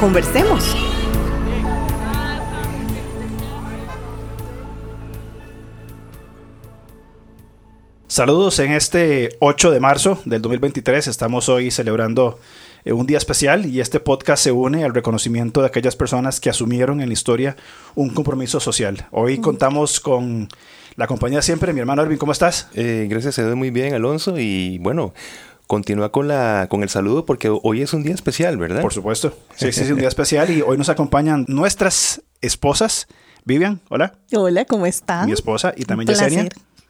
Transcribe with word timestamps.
Conversemos. 0.00 0.74
Saludos 8.06 8.58
en 8.60 8.72
este 8.72 9.36
8 9.40 9.70
de 9.70 9.78
marzo 9.78 10.18
del 10.24 10.40
2023. 10.40 11.06
Estamos 11.06 11.50
hoy 11.50 11.70
celebrando 11.70 12.40
eh, 12.86 12.94
un 12.94 13.06
día 13.06 13.18
especial 13.18 13.66
y 13.66 13.80
este 13.80 14.00
podcast 14.00 14.42
se 14.42 14.52
une 14.52 14.84
al 14.84 14.94
reconocimiento 14.94 15.60
de 15.60 15.66
aquellas 15.66 15.96
personas 15.96 16.40
que 16.40 16.48
asumieron 16.48 17.02
en 17.02 17.08
la 17.08 17.12
historia 17.12 17.56
un 17.94 18.08
compromiso 18.08 18.58
social. 18.58 19.06
Hoy 19.10 19.38
contamos 19.38 20.00
con 20.00 20.48
la 20.96 21.06
compañía 21.06 21.42
siempre, 21.42 21.74
mi 21.74 21.80
hermano 21.80 22.02
Erwin, 22.02 22.18
¿cómo 22.18 22.32
estás? 22.32 22.68
Eh, 22.74 23.06
gracias 23.08 23.38
a 23.38 23.42
Dios, 23.42 23.54
muy 23.54 23.70
bien, 23.70 23.94
Alonso. 23.94 24.38
Y 24.38 24.78
bueno, 24.78 25.12
continúa 25.70 26.10
con, 26.10 26.26
la, 26.26 26.66
con 26.68 26.82
el 26.82 26.88
saludo 26.88 27.24
porque 27.24 27.48
hoy 27.48 27.80
es 27.80 27.94
un 27.94 28.02
día 28.02 28.12
especial, 28.12 28.56
¿verdad? 28.56 28.82
Por 28.82 28.92
supuesto. 28.92 29.32
Sí, 29.54 29.70
sí, 29.70 29.82
es 29.82 29.90
un 29.92 29.98
día 29.98 30.08
especial 30.08 30.50
y 30.50 30.62
hoy 30.62 30.76
nos 30.76 30.88
acompañan 30.88 31.44
nuestras 31.46 32.22
esposas. 32.40 33.06
Vivian, 33.44 33.80
hola. 33.88 34.14
Hola, 34.32 34.64
¿cómo 34.64 34.84
está? 34.84 35.24
Mi 35.26 35.32
esposa 35.32 35.72
y 35.76 35.84
también 35.84 36.08
Yesenia. 36.08 36.48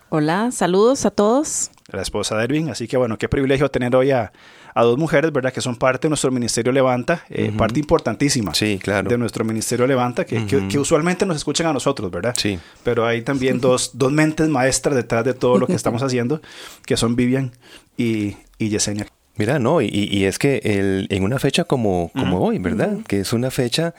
Hola, 0.08 0.50
saludos 0.50 1.04
a 1.04 1.10
todos. 1.10 1.70
La 1.92 2.00
esposa 2.00 2.38
de 2.38 2.44
Erwin. 2.44 2.70
Así 2.70 2.88
que 2.88 2.96
bueno, 2.96 3.18
qué 3.18 3.28
privilegio 3.28 3.70
tener 3.70 3.94
hoy 3.94 4.12
a, 4.12 4.32
dos 4.74 4.96
mujeres, 4.96 5.30
¿verdad? 5.30 5.52
Que 5.52 5.60
son 5.60 5.76
parte 5.76 6.06
de 6.06 6.08
nuestro 6.08 6.30
Ministerio 6.30 6.72
Levanta, 6.72 7.22
eh, 7.28 7.52
parte 7.54 7.80
importantísima 7.80 8.54
sí, 8.54 8.78
claro. 8.82 9.10
de 9.10 9.18
nuestro 9.18 9.44
Ministerio 9.44 9.86
Levanta, 9.86 10.24
que, 10.24 10.46
que, 10.46 10.78
usualmente 10.78 11.26
nos 11.26 11.36
escuchan 11.36 11.66
a 11.66 11.74
nosotros, 11.74 12.10
¿verdad? 12.10 12.32
Sí. 12.34 12.58
Pero 12.82 13.04
hay 13.04 13.20
también 13.20 13.60
dos, 13.60 13.90
dos 13.92 14.10
mentes 14.10 14.48
maestras 14.48 14.96
detrás 14.96 15.22
de 15.22 15.34
todo 15.34 15.58
lo 15.58 15.66
que 15.66 15.74
estamos 15.74 16.02
haciendo, 16.02 16.40
que 16.86 16.96
son 16.96 17.14
Vivian 17.14 17.52
y, 17.98 18.36
y 18.60 18.68
Yesenia. 18.68 19.06
Mira, 19.36 19.58
no, 19.58 19.80
y, 19.80 19.88
y 19.88 20.24
es 20.24 20.38
que 20.38 20.60
el, 20.62 21.06
en 21.10 21.24
una 21.24 21.38
fecha 21.38 21.64
como, 21.64 22.10
como 22.14 22.40
hoy, 22.40 22.58
¿verdad? 22.58 22.98
Que 23.08 23.20
es 23.20 23.32
una 23.32 23.50
fecha 23.50 23.94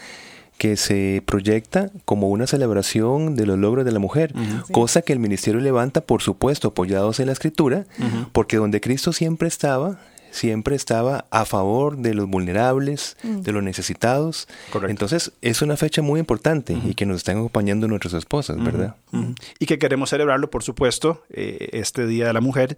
que 0.62 0.78
se 0.78 1.24
proyecta 1.26 1.90
como 2.06 2.30
una 2.30 2.46
celebración 2.46 3.36
de 3.36 3.48
los 3.48 3.58
logros 3.58 3.84
de 3.84 3.92
la 3.92 3.98
mujer, 3.98 4.32
cosa 4.72 5.02
que 5.02 5.12
el 5.12 5.18
ministerio 5.18 5.60
levanta, 5.60 6.02
por 6.02 6.22
supuesto, 6.22 6.68
apoyados 6.68 7.20
en 7.20 7.26
la 7.26 7.32
escritura, 7.32 7.86
porque 8.32 8.58
donde 8.58 8.80
Cristo 8.80 9.14
siempre 9.14 9.48
estaba, 9.48 10.00
siempre 10.30 10.76
estaba 10.76 11.26
a 11.32 11.46
favor 11.46 11.98
de 11.98 12.14
los 12.14 12.28
vulnerables, 12.28 13.18
mm. 13.24 13.42
de 13.42 13.52
los 13.52 13.64
necesitados. 13.64 14.48
Entonces 14.88 15.32
es 15.42 15.64
una 15.64 15.78
fecha 15.78 16.04
muy 16.04 16.20
importante 16.20 16.78
y 16.86 16.94
que 16.94 17.08
nos 17.08 17.18
están 17.18 17.38
acompañando 17.38 17.88
nuestras 17.88 18.14
esposas, 18.14 18.64
¿verdad? 18.64 18.96
Y 19.58 19.66
que 19.66 19.80
queremos 19.80 20.12
celebrarlo, 20.12 20.52
por 20.52 20.62
supuesto, 20.62 21.24
eh, 21.32 21.70
este 21.74 22.06
Día 22.06 22.28
de 22.28 22.34
la 22.34 22.42
Mujer 22.42 22.78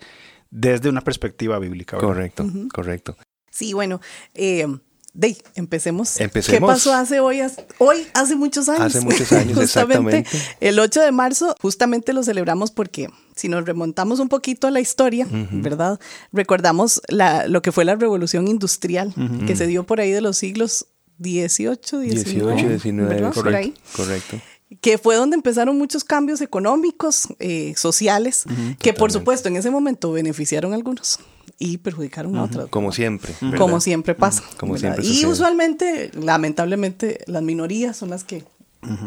desde 0.53 0.87
una 0.87 1.01
perspectiva 1.01 1.57
bíblica. 1.57 1.97
Correcto, 1.97 2.45
correcto. 2.71 3.17
Sí, 3.49 3.73
bueno, 3.73 3.99
eh, 4.35 4.67
de, 5.13 5.35
empecemos. 5.55 6.15
¿Qué 6.15 6.61
pasó 6.61 6.93
hace 6.93 7.19
hoy? 7.19 7.41
Hoy, 7.79 7.97
hace 8.13 8.35
muchos 8.35 8.69
años. 8.69 8.95
Hace 8.95 9.01
muchos 9.01 9.31
años, 9.31 9.57
justamente, 9.59 10.25
El 10.59 10.79
8 10.79 11.01
de 11.01 11.11
marzo, 11.11 11.55
justamente 11.59 12.13
lo 12.13 12.23
celebramos 12.23 12.69
porque 12.69 13.09
si 13.35 13.49
nos 13.49 13.65
remontamos 13.65 14.19
un 14.19 14.29
poquito 14.29 14.67
a 14.67 14.71
la 14.71 14.79
historia, 14.79 15.27
¿verdad? 15.51 15.99
Recordamos 16.31 17.01
la, 17.07 17.47
lo 17.47 17.63
que 17.63 17.71
fue 17.71 17.83
la 17.83 17.95
revolución 17.95 18.47
industrial 18.47 19.13
que 19.47 19.55
se 19.55 19.65
dio 19.65 19.85
por 19.85 20.01
ahí 20.01 20.11
de 20.11 20.21
los 20.21 20.37
siglos 20.37 20.87
18, 21.17 21.99
19. 21.99 22.55
18, 22.55 22.69
19, 22.69 23.31
correcto, 23.31 23.81
correcto 23.95 24.41
que 24.81 24.97
fue 24.97 25.15
donde 25.15 25.35
empezaron 25.35 25.77
muchos 25.77 26.03
cambios 26.03 26.41
económicos, 26.41 27.27
eh, 27.39 27.73
sociales, 27.75 28.43
que 28.79 28.93
por 28.93 29.11
supuesto 29.11 29.47
en 29.47 29.57
ese 29.57 29.69
momento 29.69 30.11
beneficiaron 30.11 30.73
a 30.73 30.75
algunos 30.75 31.19
y 31.59 31.77
perjudicaron 31.77 32.35
a 32.35 32.43
otros. 32.43 32.69
Como 32.69 32.91
siempre. 32.91 33.33
Como 33.57 33.79
siempre 33.79 34.15
pasa. 34.15 34.43
Como 34.57 34.77
siempre 34.77 35.05
y 35.05 35.25
usualmente, 35.25 36.11
lamentablemente, 36.13 37.23
las 37.27 37.43
minorías 37.43 37.97
son 37.97 38.09
las 38.09 38.23
que 38.23 38.43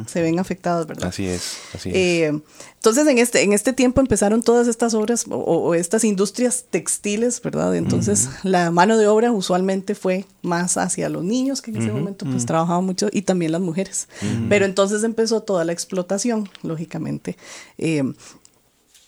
se 0.06 0.22
ven 0.22 0.38
afectadas, 0.38 0.86
¿verdad? 0.86 1.08
Así 1.08 1.26
es, 1.26 1.58
así 1.74 1.90
eh, 1.94 2.40
entonces, 2.86 3.08
en 3.08 3.18
este, 3.18 3.42
en 3.42 3.52
este 3.52 3.72
tiempo 3.72 4.00
empezaron 4.00 4.44
todas 4.44 4.68
estas 4.68 4.94
obras 4.94 5.24
o, 5.28 5.74
estas 5.74 6.04
industrias 6.04 6.66
textiles, 6.70 7.42
¿verdad? 7.42 7.74
Entonces, 7.74 8.28
la 8.44 8.70
mano 8.70 8.96
de 8.96 9.08
obra 9.08 9.32
usualmente 9.32 9.96
fue 9.96 10.24
más 10.42 10.76
hacia 10.76 11.08
los 11.08 11.24
niños, 11.24 11.62
que 11.62 11.72
en 11.72 11.78
ese 11.78 11.90
momento 11.90 12.24
pues 12.26 12.46
trabajaban 12.46 12.84
mucho, 12.84 13.08
y 13.12 13.22
también 13.22 13.50
las 13.50 13.60
mujeres. 13.60 14.06
Pero 14.48 14.66
entonces 14.66 15.02
empezó 15.02 15.40
toda 15.42 15.64
la 15.64 15.72
explotación, 15.72 16.48
lógicamente. 16.62 17.36
Eh, 17.76 18.04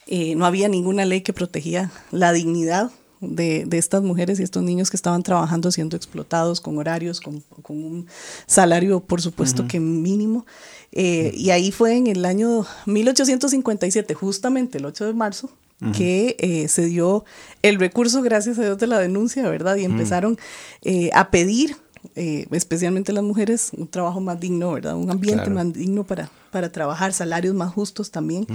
eh, 0.09 0.35
no 0.35 0.45
había 0.45 0.69
ninguna 0.69 1.05
ley 1.05 1.21
que 1.21 1.33
protegía 1.33 1.93
la 2.11 2.33
dignidad 2.33 2.91
de, 3.21 3.67
estas 3.73 4.03
mujeres 4.03 4.41
y 4.41 4.43
estos 4.43 4.63
niños 4.63 4.91
que 4.91 4.97
estaban 4.97 5.23
trabajando 5.23 5.71
siendo 5.71 5.97
explotados 5.97 6.61
con 6.61 6.79
horarios, 6.79 7.21
con, 7.21 7.43
un 7.69 8.07
salario 8.47 9.01
por 9.01 9.21
supuesto 9.21 9.67
que 9.67 9.81
mínimo. 9.81 10.47
Eh, 10.93 11.33
y 11.35 11.51
ahí 11.51 11.71
fue 11.71 11.97
en 11.97 12.07
el 12.07 12.25
año 12.25 12.67
1857, 12.87 14.15
justamente 14.15 14.79
el 14.79 14.87
8 14.87 15.07
de 15.07 15.13
marzo, 15.15 15.51
que 15.97 16.35
eh, 16.41 16.67
se 16.67 16.87
dio 16.87 17.25
el 17.63 17.79
recurso, 17.79 18.21
gracias 18.23 18.59
a 18.59 18.63
Dios, 18.63 18.79
de 18.79 18.89
la 18.89 18.99
denuncia, 18.99 19.49
¿verdad? 19.49 19.77
Y 19.77 19.85
empezaron 19.85 20.37
eh, 20.83 21.11
a 21.15 21.31
pedir, 21.31 21.77
especialmente 22.15 23.13
las 23.13 23.23
mujeres, 23.23 23.71
un 23.77 23.87
trabajo 23.87 24.21
más 24.21 24.41
digno, 24.41 24.73
¿verdad? 24.73 24.97
Un 24.97 25.11
ambiente 25.11 25.51
más 25.51 25.73
digno 25.73 26.03
para, 26.03 26.31
para 26.51 26.73
trabajar, 26.73 27.13
salarios 27.13 27.55
más 27.55 27.73
justos 27.73 28.11
también, 28.11 28.47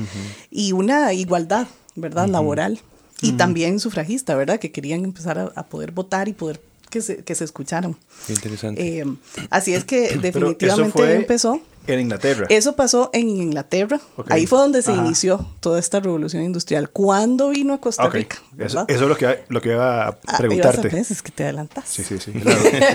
y 0.51 0.73
una 0.73 1.13
igualdad, 1.13 1.67
¿verdad? 1.95 2.27
Laboral 2.27 2.81
y 3.23 3.31
también 3.33 3.79
sufragista, 3.79 4.35
¿verdad? 4.35 4.59
Que 4.59 4.71
querían 4.71 5.03
empezar 5.03 5.51
a, 5.55 5.63
poder 5.63 5.91
votar 5.91 6.27
y 6.27 6.33
poder 6.33 6.61
que 6.89 7.01
se, 7.01 7.23
que 7.23 7.33
se 7.33 7.43
escucharan. 7.43 7.95
interesante. 8.29 8.99
Eh, 8.99 9.05
así 9.49 9.73
es 9.73 9.83
que 9.83 10.17
definitivamente 10.17 11.15
empezó. 11.15 11.59
En 11.85 11.99
Inglaterra. 11.99 12.45
Eso 12.49 12.77
pasó 12.77 13.09
en 13.11 13.27
Inglaterra. 13.27 13.99
Ahí 14.29 14.45
fue 14.45 14.59
donde 14.59 14.81
se 14.81 14.93
inició 14.93 15.45
toda 15.59 15.79
esta 15.79 15.99
revolución 15.99 16.43
industrial. 16.43 16.89
¿Cuándo 16.89 17.49
vino 17.49 17.73
a 17.73 17.81
Costa 17.81 18.07
Rica? 18.09 18.37
Eso, 18.57 18.85
es 18.87 19.01
lo 19.01 19.17
que, 19.17 19.43
lo 19.49 19.61
que 19.61 19.73
iba 19.73 20.05
a 20.05 20.17
ah, 20.25 20.37
preguntarte. 20.37 20.89
Ah, 20.93 20.97
es 20.97 21.21
que 21.21 21.31
te 21.31 21.43
adelantas. 21.43 21.89
Sí, 21.89 22.03
sí, 22.03 22.19
sí. 22.19 22.31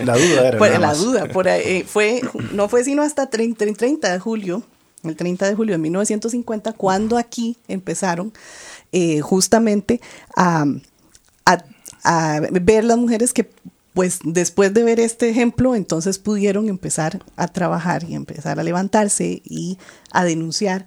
La, 0.05 0.17
duda 0.17 0.49
era. 0.49 0.59
Pues, 0.59 0.79
la 0.79 0.95
duda. 0.95 1.29
Por 1.29 1.49
ahí, 1.49 1.63
eh, 1.65 1.85
fue, 1.87 2.23
no 2.53 2.71
fue 2.71 2.83
sino 2.83 3.03
hasta 3.03 3.29
30, 3.29 3.67
30 3.75 4.11
de 4.11 4.19
julio, 4.19 4.63
el 5.05 5.17
30 5.17 5.49
de 5.49 5.55
julio 5.55 5.75
de 5.75 5.79
1950, 5.79 6.73
cuando 6.73 7.19
aquí 7.19 7.59
empezaron 7.69 8.33
eh, 8.93 9.21
justamente 9.21 10.01
a, 10.37 10.65
a, 12.05 12.41
ver 12.51 12.85
las 12.85 12.99
mujeres 12.99 13.33
que 13.33 13.51
pues 13.99 14.21
después 14.23 14.73
de 14.75 14.85
ver 14.85 15.01
este 15.01 15.29
ejemplo, 15.29 15.75
entonces 15.75 16.21
pudieron 16.21 16.69
empezar 16.69 17.25
a 17.35 17.49
trabajar 17.49 18.05
y 18.05 18.15
empezar 18.15 18.61
a 18.61 18.63
levantarse 18.63 19.43
y 19.45 19.77
a 20.13 20.25
denunciar 20.25 20.87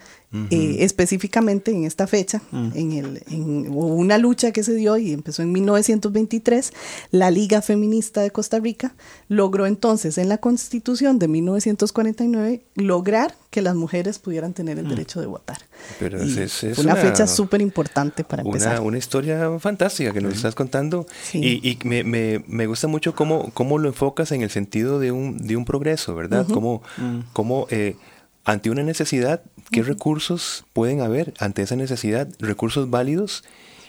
eh, 0.50 0.78
específicamente 0.79 1.72
en 1.72 1.84
esta 1.84 2.07
fecha, 2.07 2.41
en, 2.53 2.94
el, 2.94 3.22
en 3.29 3.69
una 3.69 4.18
lucha 4.18 4.53
que 4.53 4.63
se 4.63 4.73
dio 4.75 4.95
y 4.95 5.12
empezó 5.12 5.41
en 5.41 5.51
1923, 5.51 6.72
la 7.12 7.31
Liga 7.31 7.62
Feminista 7.62 8.22
de 8.22 8.31
Costa 8.31 8.59
Rica 8.59 8.95
logró 9.28 9.66
entonces 9.66 10.18
en 10.18 10.29
la 10.29 10.38
Constitución 10.38 11.19
de 11.19 11.28
1949 11.28 12.63
lograr 12.75 13.36
que 13.50 13.62
las 13.62 13.75
mujeres 13.75 14.19
pudieran 14.19 14.54
tener 14.54 14.80
el 14.80 14.86
mm. 14.86 14.89
derecho 14.89 15.19
de 15.19 15.27
votar. 15.27 15.57
Pero 16.00 16.22
es, 16.22 16.64
una, 16.78 16.96
fecha 16.96 17.28
súper 17.28 17.62
importante 17.62 18.24
para 18.24 18.44
empezar. 18.44 18.82
Una 18.82 18.98
historia 18.98 19.60
fantástica 19.60 20.12
que 20.12 20.22
nos 20.22 20.36
estás 20.36 20.56
contando 20.56 21.06
y, 21.34 21.78
me, 21.84 22.04
me, 22.04 22.44
me, 22.48 22.68
gusta 22.68 22.88
mucho 22.88 23.16
cómo, 23.16 23.52
cómo 23.54 23.78
lo 23.78 23.88
enfocas 23.88 24.32
en 24.32 24.42
el 24.42 24.50
sentido 24.50 25.00
de 25.00 25.12
un, 25.12 25.38
de 25.38 25.56
un 25.56 25.66
progreso, 25.66 26.16
¿verdad? 26.16 26.46
Cómo, 26.52 26.82
mm. 26.98 27.20
cómo 27.34 27.68
eh, 27.70 27.96
ante 28.44 28.70
una 28.70 28.84
necesidad, 28.84 29.42
¿qué 29.72 29.84
recursos 29.84 30.66
pueden 30.74 31.02
haber 31.02 31.34
ante 31.40 31.62
esa 31.62 31.76
necesidad? 31.76 32.28
Recursos 32.40 32.90
válidos 32.90 33.44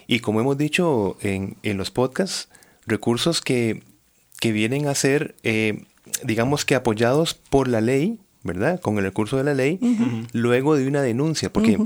y 0.07 0.21
como 0.21 0.41
hemos 0.41 0.59
dicho 0.59 1.17
en, 1.21 1.57
en 1.63 1.77
los 1.77 1.91
podcasts, 1.91 2.49
recursos 2.87 3.41
que, 3.41 3.83
que 4.41 4.53
vienen 4.53 4.89
a 4.89 4.95
ser, 4.95 5.35
eh, 5.43 5.85
digamos 6.23 6.65
que 6.65 6.75
apoyados 6.75 7.35
por 7.35 7.69
la 7.69 7.81
ley, 7.81 8.19
¿verdad? 8.45 8.81
Con 8.81 8.99
el 8.99 9.05
recurso 9.05 9.37
de 9.37 9.45
la 9.45 9.55
ley, 9.55 9.79
luego 10.33 10.77
de 10.77 10.87
una 10.87 11.03
denuncia, 11.03 11.53
porque 11.53 11.79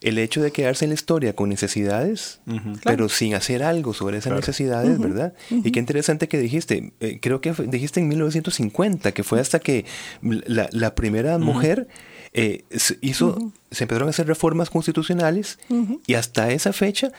el 0.00 0.18
hecho 0.18 0.42
de 0.42 0.52
quedarse 0.52 0.84
en 0.84 0.90
la 0.90 0.94
historia 0.94 1.34
con 1.34 1.48
necesidades, 1.48 2.40
pero 2.84 3.08
sin 3.08 3.34
hacer 3.34 3.62
algo 3.62 3.94
sobre 3.94 4.18
esas 4.18 4.34
necesidades, 4.34 4.98
¿verdad? 4.98 5.34
Y 5.50 5.70
qué 5.72 5.80
interesante 5.80 6.28
que 6.28 6.38
dijiste, 6.38 6.92
eh, 7.00 7.18
creo 7.20 7.40
que 7.40 7.52
dijiste 7.52 8.00
en 8.00 8.08
1950, 8.08 9.12
que 9.12 9.22
fue 9.22 9.40
hasta 9.40 9.58
que 9.58 9.84
la, 10.22 10.94
primera 10.94 11.38
mujer 11.38 11.88
eh, 12.32 12.64
hizo, 13.00 13.52
se 13.70 13.84
empezaron 13.84 14.08
a 14.08 14.10
hacer 14.10 14.26
reformas 14.26 14.70
constitucionales 14.70 15.58
y 16.06 16.14
hasta 16.14 16.50
esa 16.50 16.72
fecha 16.72 17.12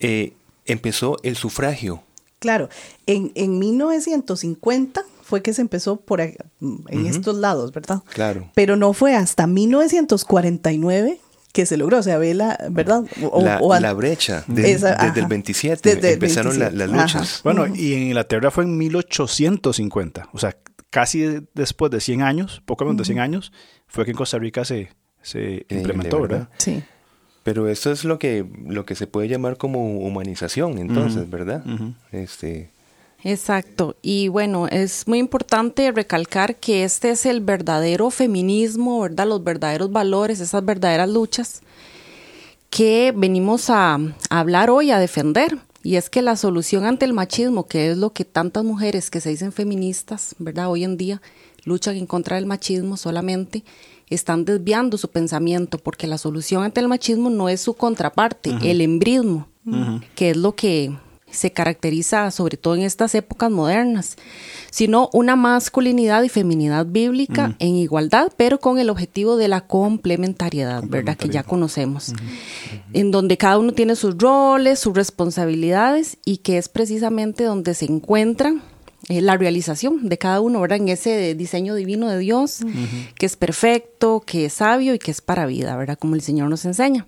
eh, 0.00 0.32
empezó 0.66 1.18
el 1.22 1.36
sufragio. 1.36 2.02
Claro, 2.38 2.68
en, 3.06 3.30
en 3.36 3.58
1950 3.58 5.04
fue 5.32 5.40
que 5.40 5.54
se 5.54 5.62
empezó 5.62 5.96
por 5.96 6.20
en 6.20 6.36
estos 7.06 7.36
lados, 7.36 7.72
¿verdad? 7.72 8.02
Claro. 8.12 8.50
Pero 8.54 8.76
no 8.76 8.92
fue 8.92 9.14
hasta 9.14 9.46
1949 9.46 11.20
que 11.54 11.64
se 11.64 11.78
logró, 11.78 12.00
o 12.00 12.02
sea, 12.02 12.18
ve 12.18 12.34
la, 12.34 12.58
¿verdad? 12.68 13.04
la, 13.80 13.92
brecha, 13.94 14.44
desde 14.46 14.94
el 15.18 15.26
27 15.28 16.12
empezaron 16.12 16.58
las 16.58 16.74
luchas. 16.74 17.40
Bueno, 17.44 17.66
y 17.66 17.94
en 17.94 18.02
Inglaterra 18.08 18.50
fue 18.50 18.64
en 18.64 18.76
1850, 18.76 20.28
o 20.34 20.38
sea, 20.38 20.54
casi 20.90 21.40
después 21.54 21.90
de 21.90 22.02
100 22.02 22.20
años, 22.20 22.60
poco 22.66 22.84
menos 22.84 22.98
de 22.98 23.06
100 23.06 23.18
años, 23.18 23.52
fue 23.86 24.04
que 24.04 24.10
en 24.10 24.18
Costa 24.18 24.38
Rica 24.38 24.66
se, 24.66 24.90
se 25.22 25.64
implementó, 25.70 26.20
¿verdad? 26.20 26.50
Sí. 26.58 26.82
Pero 27.42 27.70
esto 27.70 27.90
es 27.90 28.04
lo 28.04 28.18
que, 28.18 28.44
lo 28.66 28.84
que 28.84 28.96
se 28.96 29.06
puede 29.06 29.28
llamar 29.28 29.56
como 29.56 29.96
humanización, 30.00 30.76
entonces, 30.76 31.30
¿verdad? 31.30 31.64
Este 32.10 32.68
Exacto. 33.24 33.96
Y 34.02 34.28
bueno, 34.28 34.66
es 34.66 35.06
muy 35.06 35.18
importante 35.18 35.90
recalcar 35.92 36.56
que 36.56 36.84
este 36.84 37.10
es 37.10 37.24
el 37.24 37.40
verdadero 37.40 38.10
feminismo, 38.10 39.00
¿verdad? 39.00 39.28
Los 39.28 39.44
verdaderos 39.44 39.92
valores, 39.92 40.40
esas 40.40 40.64
verdaderas 40.64 41.08
luchas 41.08 41.62
que 42.70 43.12
venimos 43.14 43.70
a, 43.70 43.98
hablar 44.30 44.70
hoy, 44.70 44.90
a 44.90 44.98
defender. 44.98 45.58
Y 45.84 45.96
es 45.96 46.08
que 46.08 46.22
la 46.22 46.36
solución 46.36 46.84
ante 46.84 47.04
el 47.04 47.12
machismo, 47.12 47.66
que 47.66 47.90
es 47.90 47.98
lo 47.98 48.12
que 48.12 48.24
tantas 48.24 48.64
mujeres 48.64 49.10
que 49.10 49.20
se 49.20 49.30
dicen 49.30 49.52
feministas, 49.52 50.34
¿verdad? 50.38 50.70
Hoy 50.70 50.84
en 50.84 50.96
día 50.96 51.20
luchan 51.64 51.96
en 51.96 52.06
contra 52.06 52.36
del 52.36 52.46
machismo 52.46 52.96
solamente, 52.96 53.62
están 54.08 54.44
desviando 54.44 54.96
su 54.96 55.08
pensamiento, 55.08 55.78
porque 55.78 56.06
la 56.06 56.18
solución 56.18 56.62
ante 56.62 56.80
el 56.80 56.88
machismo 56.88 57.30
no 57.30 57.48
es 57.48 57.60
su 57.60 57.74
contraparte, 57.74 58.56
el 58.62 58.80
embrismo, 58.80 59.48
que 60.14 60.30
es 60.30 60.36
lo 60.36 60.54
que 60.54 60.92
se 61.32 61.50
caracteriza 61.50 62.30
sobre 62.30 62.56
todo 62.56 62.76
en 62.76 62.82
estas 62.82 63.14
épocas 63.14 63.50
modernas, 63.50 64.16
sino 64.70 65.10
una 65.12 65.34
masculinidad 65.36 66.22
y 66.22 66.28
feminidad 66.28 66.86
bíblica 66.86 67.56
en 67.58 67.76
igualdad, 67.76 68.32
pero 68.36 68.60
con 68.60 68.78
el 68.78 68.90
objetivo 68.90 69.36
de 69.36 69.48
la 69.48 69.62
complementariedad, 69.62 70.84
¿verdad? 70.86 71.16
Que 71.16 71.28
ya 71.28 71.42
conocemos, 71.42 72.12
en 72.92 73.10
donde 73.10 73.36
cada 73.36 73.58
uno 73.58 73.72
tiene 73.72 73.96
sus 73.96 74.16
roles, 74.16 74.78
sus 74.78 74.94
responsabilidades 74.94 76.18
y 76.24 76.38
que 76.38 76.58
es 76.58 76.68
precisamente 76.68 77.44
donde 77.44 77.74
se 77.74 77.86
encuentra 77.86 78.54
eh, 79.08 79.20
la 79.20 79.36
realización 79.36 80.08
de 80.08 80.16
cada 80.16 80.40
uno, 80.40 80.60
¿verdad? 80.60 80.78
En 80.78 80.88
ese 80.88 81.34
diseño 81.34 81.74
divino 81.74 82.08
de 82.08 82.18
Dios, 82.18 82.60
que 83.18 83.26
es 83.26 83.36
perfecto, 83.36 84.22
que 84.24 84.44
es 84.44 84.52
sabio 84.54 84.94
y 84.94 84.98
que 84.98 85.10
es 85.10 85.20
para 85.20 85.46
vida, 85.46 85.76
¿verdad? 85.76 85.98
Como 85.98 86.14
el 86.14 86.20
Señor 86.20 86.48
nos 86.48 86.64
enseña. 86.64 87.06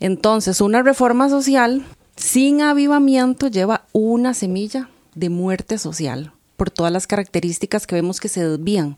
Entonces, 0.00 0.60
una 0.60 0.82
reforma 0.82 1.30
social 1.30 1.84
sin 2.16 2.62
avivamiento 2.62 3.48
lleva 3.48 3.86
una 3.92 4.34
semilla 4.34 4.88
de 5.14 5.28
muerte 5.28 5.78
social 5.78 6.32
por 6.56 6.70
todas 6.70 6.92
las 6.92 7.06
características 7.06 7.86
que 7.86 7.94
vemos 7.94 8.20
que 8.20 8.28
se 8.28 8.46
desvían 8.46 8.96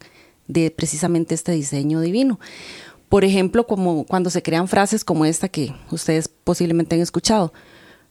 de 0.48 0.70
precisamente 0.70 1.34
este 1.34 1.52
diseño 1.52 2.00
divino. 2.00 2.38
Por 3.08 3.24
ejemplo, 3.24 3.66
como 3.66 4.04
cuando 4.04 4.30
se 4.30 4.42
crean 4.42 4.68
frases 4.68 5.04
como 5.04 5.24
esta 5.24 5.48
que 5.48 5.74
ustedes 5.90 6.28
posiblemente 6.28 6.94
han 6.96 7.00
escuchado. 7.00 7.52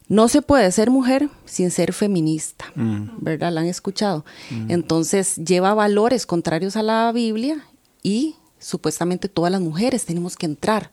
No 0.07 0.27
se 0.27 0.41
puede 0.41 0.71
ser 0.71 0.91
mujer 0.91 1.29
sin 1.45 1.71
ser 1.71 1.91
feminista, 1.91 2.65
mm. 2.75 3.23
¿verdad? 3.23 3.51
La 3.51 3.61
han 3.61 3.67
escuchado. 3.67 4.23
Mm. 4.51 4.71
Entonces 4.71 5.35
lleva 5.35 5.73
valores 5.73 6.25
contrarios 6.25 6.75
a 6.75 6.83
la 6.83 7.11
Biblia 7.11 7.65
y 8.03 8.35
supuestamente 8.59 9.29
todas 9.29 9.51
las 9.51 9.61
mujeres 9.61 10.05
tenemos 10.05 10.37
que 10.37 10.45
entrar 10.45 10.91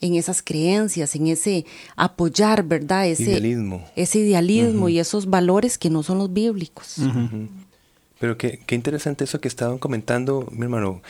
en 0.00 0.14
esas 0.14 0.42
creencias, 0.42 1.14
en 1.14 1.26
ese 1.26 1.66
apoyar, 1.96 2.64
¿verdad? 2.64 3.06
Ese 3.06 3.24
idealismo. 3.24 3.84
Ese 3.96 4.20
idealismo 4.20 4.88
y 4.88 4.98
esos 4.98 5.26
valores 5.28 5.78
que 5.78 5.90
no 5.90 6.02
son 6.02 6.18
los 6.18 6.32
bíblicos. 6.32 6.96
Pero 8.18 8.36
qué, 8.36 8.60
qué, 8.66 8.74
interesante 8.74 9.24
eso 9.24 9.40
que 9.40 9.48
estaban 9.48 9.78
comentando, 9.78 10.46
mi 10.52 10.64
hermano. 10.64 11.02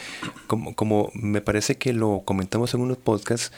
Como, 0.47 0.75
como 0.75 1.11
me 1.15 1.41
parece 1.41 1.77
que 1.77 1.93
lo 1.93 2.23
comentamos 2.25 2.75
en 2.75 2.81
unos 2.81 2.99
podcasts, 2.99 3.53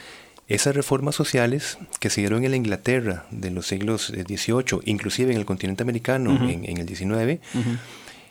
esas 0.49 0.75
reformas 0.75 1.15
sociales 1.15 1.79
que 2.01 2.11
se 2.11 2.21
dieron 2.21 2.45
en 2.45 2.51
la 2.51 2.57
Inglaterra 2.57 3.27
de 3.31 3.51
los 3.51 3.67
siglos 3.67 4.09
XVIII, 4.09 4.81
inclusive 4.85 5.33
en 5.33 5.39
el 5.39 5.47
continente 5.47 5.83
americano 5.83 6.49
en, 6.49 6.77
el 6.77 6.89
XIX, 6.89 7.41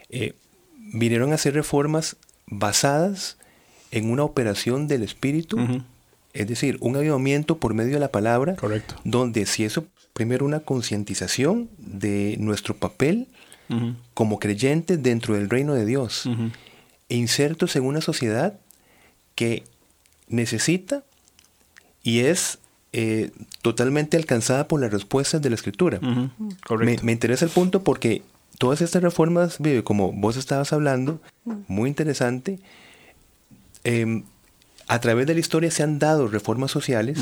eh, 0.09 0.33
vinieron 0.77 1.33
a 1.33 1.37
ser 1.37 1.53
reformas 1.53 2.17
basadas 2.45 3.37
en 3.91 4.09
una 4.09 4.23
operación 4.23 4.87
del 4.87 5.03
espíritu 5.03 5.57
es 6.33 6.47
decir, 6.47 6.77
un 6.81 6.95
avivamiento 6.95 7.57
por 7.57 7.73
medio 7.73 7.93
de 7.93 7.99
la 7.99 8.11
palabra, 8.11 8.55
Correcto. 8.55 8.95
donde 9.03 9.45
si 9.45 9.65
eso, 9.65 9.85
primero 10.13 10.45
una 10.45 10.61
concientización 10.61 11.69
de 11.77 12.35
nuestro 12.39 12.75
papel 12.75 13.27
como 14.13 14.37
creyentes 14.37 15.01
dentro 15.01 15.35
del 15.35 15.49
reino 15.49 15.73
de 15.73 15.85
Dios, 15.85 16.29
e 17.07 17.15
insertos 17.15 17.77
en 17.77 17.83
una 17.83 18.01
sociedad 18.01 18.59
que 19.33 19.63
necesita 20.27 21.05
y 22.03 22.19
es 22.19 22.59
eh, 22.91 23.31
totalmente 23.61 24.17
alcanzada 24.17 24.67
por 24.67 24.81
las 24.81 24.91
respuestas 24.91 25.41
de 25.41 25.49
la 25.49 25.55
escritura. 25.55 25.99
me, 26.01 26.97
me, 27.01 27.11
interesa 27.13 27.45
el 27.45 27.51
punto 27.51 27.81
porque 27.81 28.23
todas 28.57 28.81
estas 28.81 29.01
reformas, 29.01 29.57
como 29.85 30.11
vos 30.11 30.35
estabas 30.35 30.73
hablando, 30.73 31.21
muy 31.67 31.89
interesante, 31.89 32.59
eh, 33.83 34.23
a 34.91 34.99
través 34.99 35.25
de 35.25 35.33
la 35.33 35.39
historia 35.39 35.71
se 35.71 35.83
han 35.83 35.99
dado 35.99 36.27
reformas 36.27 36.69
sociales, 36.69 37.17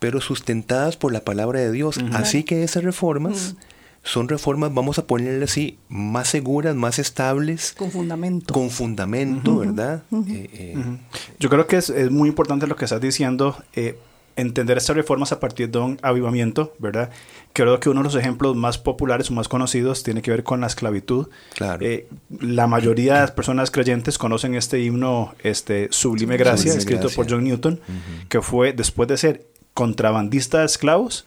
pero 0.00 0.20
sustentadas 0.20 0.96
por 0.96 1.12
la 1.12 1.20
palabra 1.20 1.60
de 1.60 1.70
Dios. 1.70 2.00
Así 2.12 2.42
que 2.42 2.64
esas 2.64 2.82
reformas 2.82 3.54
son 4.02 4.28
reformas, 4.28 4.74
vamos 4.74 4.98
a 4.98 5.06
ponerle 5.06 5.44
así, 5.44 5.78
más 5.88 6.26
seguras, 6.26 6.74
más 6.74 6.98
estables. 6.98 7.72
Con 7.78 7.92
fundamento. 7.92 8.52
Con 8.52 8.68
fundamento, 8.68 9.58
¿verdad? 9.58 10.02
Eh, 10.28 10.50
eh, 10.52 10.98
Yo 11.38 11.48
creo 11.50 11.68
que 11.68 11.76
es, 11.76 12.10
muy 12.10 12.28
importante 12.28 12.66
lo 12.66 12.74
que 12.74 12.84
estás 12.84 13.00
diciendo. 13.00 13.62
Eh, 13.74 13.96
entender 14.36 14.78
estas 14.78 14.96
reformas 14.96 15.32
a 15.32 15.40
partir 15.40 15.70
de 15.70 15.78
un 15.78 15.98
avivamiento, 16.02 16.74
¿verdad? 16.78 17.10
Creo 17.52 17.78
que 17.80 17.88
uno 17.88 18.00
de 18.00 18.04
los 18.04 18.16
ejemplos 18.16 18.56
más 18.56 18.78
populares 18.78 19.30
o 19.30 19.34
más 19.34 19.48
conocidos 19.48 20.02
tiene 20.02 20.22
que 20.22 20.30
ver 20.30 20.42
con 20.42 20.60
la 20.60 20.66
esclavitud. 20.66 21.28
Claro. 21.54 21.84
Eh, 21.84 22.06
la 22.40 22.66
mayoría 22.66 23.14
de 23.14 23.20
las 23.20 23.30
personas 23.30 23.70
creyentes 23.70 24.18
conocen 24.18 24.54
este 24.54 24.80
himno, 24.80 25.34
este 25.42 25.88
Sublime 25.90 26.36
Gracia, 26.36 26.74
escrito 26.74 27.08
por 27.10 27.30
John 27.30 27.44
Newton, 27.44 27.80
que 28.28 28.42
fue 28.42 28.72
después 28.72 29.08
de 29.08 29.16
ser 29.16 29.46
contrabandista 29.74 30.60
de 30.60 30.66
esclavos, 30.66 31.24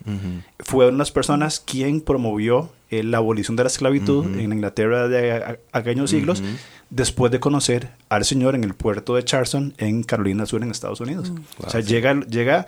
fue 0.59 0.85
una 0.85 0.93
de 0.93 0.99
las 0.99 1.11
personas 1.11 1.59
quien 1.59 1.99
promovió 1.99 2.71
eh, 2.89 3.03
la 3.03 3.17
abolición 3.17 3.57
de 3.57 3.63
la 3.63 3.67
esclavitud 3.67 4.25
en 4.39 4.53
Inglaterra 4.53 5.09
de 5.09 5.59
aquellos 5.73 6.09
siglos, 6.09 6.41
después 6.89 7.31
de 7.31 7.41
conocer 7.41 7.89
al 8.07 8.23
Señor 8.23 8.55
en 8.55 8.63
el 8.63 8.73
puerto 8.73 9.15
de 9.15 9.25
Charleston, 9.25 9.73
en 9.77 10.03
Carolina 10.03 10.43
del 10.43 10.47
Sur, 10.47 10.63
en 10.63 10.71
Estados 10.71 11.01
Unidos. 11.01 11.33
O 11.57 11.69
sea, 11.69 11.81
llega, 11.81 12.21
llega 12.21 12.65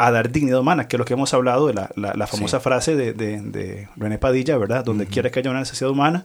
a 0.00 0.10
dar 0.10 0.32
dignidad 0.32 0.60
humana, 0.60 0.88
que 0.88 0.96
es 0.96 0.98
lo 0.98 1.04
que 1.04 1.12
hemos 1.12 1.34
hablado 1.34 1.66
de 1.66 1.74
la, 1.74 1.90
la, 1.94 2.26
famosa 2.26 2.58
frase 2.58 2.96
de, 2.96 3.12
de, 3.12 3.88
René 3.96 4.16
Padilla, 4.16 4.56
¿verdad? 4.56 4.82
Donde 4.82 5.06
quiera 5.06 5.30
que 5.30 5.40
haya 5.40 5.50
una 5.50 5.60
necesidad 5.60 5.90
humana. 5.90 6.24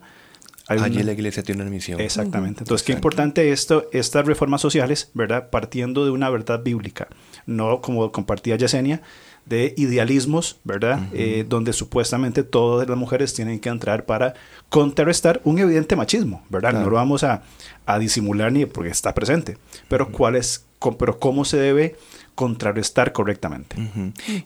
Allí 0.67 1.03
la 1.03 1.11
iglesia 1.11 1.43
tiene 1.43 1.61
una 1.61 1.69
misión. 1.69 1.99
Exactamente. 1.99 2.61
Entonces, 2.61 2.87
qué 2.87 2.93
importante 2.93 3.51
esto, 3.51 3.87
estas 3.91 4.25
reformas 4.25 4.61
sociales, 4.61 5.11
¿verdad? 5.13 5.49
Partiendo 5.49 6.05
de 6.05 6.11
una 6.11 6.29
verdad 6.29 6.63
bíblica, 6.63 7.09
no 7.45 7.81
como 7.81 8.13
compartía 8.13 8.55
Yesenia, 8.55 9.01
de 9.45 9.73
idealismos, 9.75 10.57
¿verdad? 10.63 11.09
Eh, 11.11 11.45
donde 11.47 11.73
supuestamente 11.73 12.43
todas 12.43 12.87
las 12.87 12.97
mujeres 12.97 13.33
tienen 13.33 13.59
que 13.59 13.67
entrar 13.67 14.05
para 14.05 14.35
contrarrestar 14.69 15.41
un 15.43 15.59
evidente 15.59 15.97
machismo, 15.97 16.43
¿verdad? 16.49 16.71
No 16.71 16.89
lo 16.89 16.95
vamos 16.95 17.25
a, 17.25 17.43
a, 17.85 17.99
disimular 17.99 18.53
ni 18.53 18.65
porque 18.65 18.89
está 18.89 19.13
presente, 19.13 19.57
pero 19.89 20.13
cuál 20.13 20.37
es, 20.37 20.65
pero 20.97 21.19
cómo 21.19 21.43
se 21.43 21.57
debe 21.57 21.97
contrarrestar 22.35 23.13
correctamente. 23.13 23.75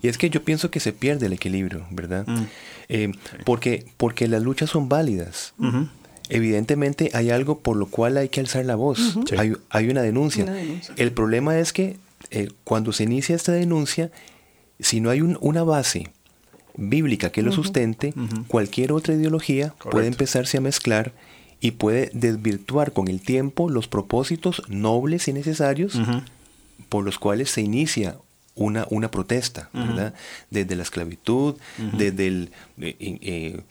Y 0.02 0.08
es 0.08 0.18
que 0.18 0.30
yo 0.30 0.44
pienso 0.44 0.72
que 0.72 0.80
se 0.80 0.94
pierde 0.94 1.26
el 1.26 1.34
equilibrio, 1.34 1.86
¿verdad? 1.92 2.26
Mm. 2.28 2.44
Eh, 2.88 3.12
porque, 3.46 3.86
porque 3.98 4.28
las 4.28 4.42
luchas 4.44 4.70
son 4.70 4.88
válidas. 4.88 5.54
Evidentemente 6.30 7.10
hay 7.14 7.32
algo 7.32 7.60
por 7.60 7.76
lo 7.76 7.88
cual 7.88 8.18
hay 8.18 8.30
que 8.30 8.40
alzar 8.40 8.64
la 8.66 8.76
voz. 8.76 9.18
hay, 9.70 9.90
una, 9.90 10.02
denuncia. 10.02 10.46
El 10.96 11.12
problema 11.12 11.60
es 11.60 11.74
que 11.74 11.98
eh, 12.30 12.50
cuando 12.64 12.94
se 12.94 13.04
inicia 13.04 13.36
esta 13.36 13.52
denuncia, 13.52 14.12
si 14.80 15.02
no 15.02 15.10
hay 15.10 15.22
una 15.22 15.64
base 15.64 16.12
bíblica 16.78 17.32
que 17.32 17.42
lo 17.42 17.52
sustente, 17.52 18.14
cualquier 18.48 18.92
otra 18.94 19.16
ideología 19.16 19.74
puede 19.92 20.08
empezarse 20.08 20.58
a 20.58 20.62
mezclar 20.62 21.12
y 21.60 21.72
puede 21.72 22.10
desvirtuar 22.14 22.94
con 22.94 23.08
el 23.08 23.22
tiempo 23.22 23.70
los 23.70 23.88
propósitos 23.88 24.62
nobles 24.70 25.28
y 25.28 25.34
necesarios 25.34 26.00
por 26.88 27.04
los 27.04 27.20
cuales 27.20 27.52
se 27.52 27.62
inicia 27.62 28.16
una, 28.56 28.86
una 28.90 29.12
protesta, 29.12 29.70
¿verdad? 29.74 30.14
Desde 30.50 30.76
la 30.76 30.84
esclavitud, 30.84 31.56
desde 31.94 32.28
el... 32.28 32.52
Eh, 32.80 32.96
eh, 33.00 33.62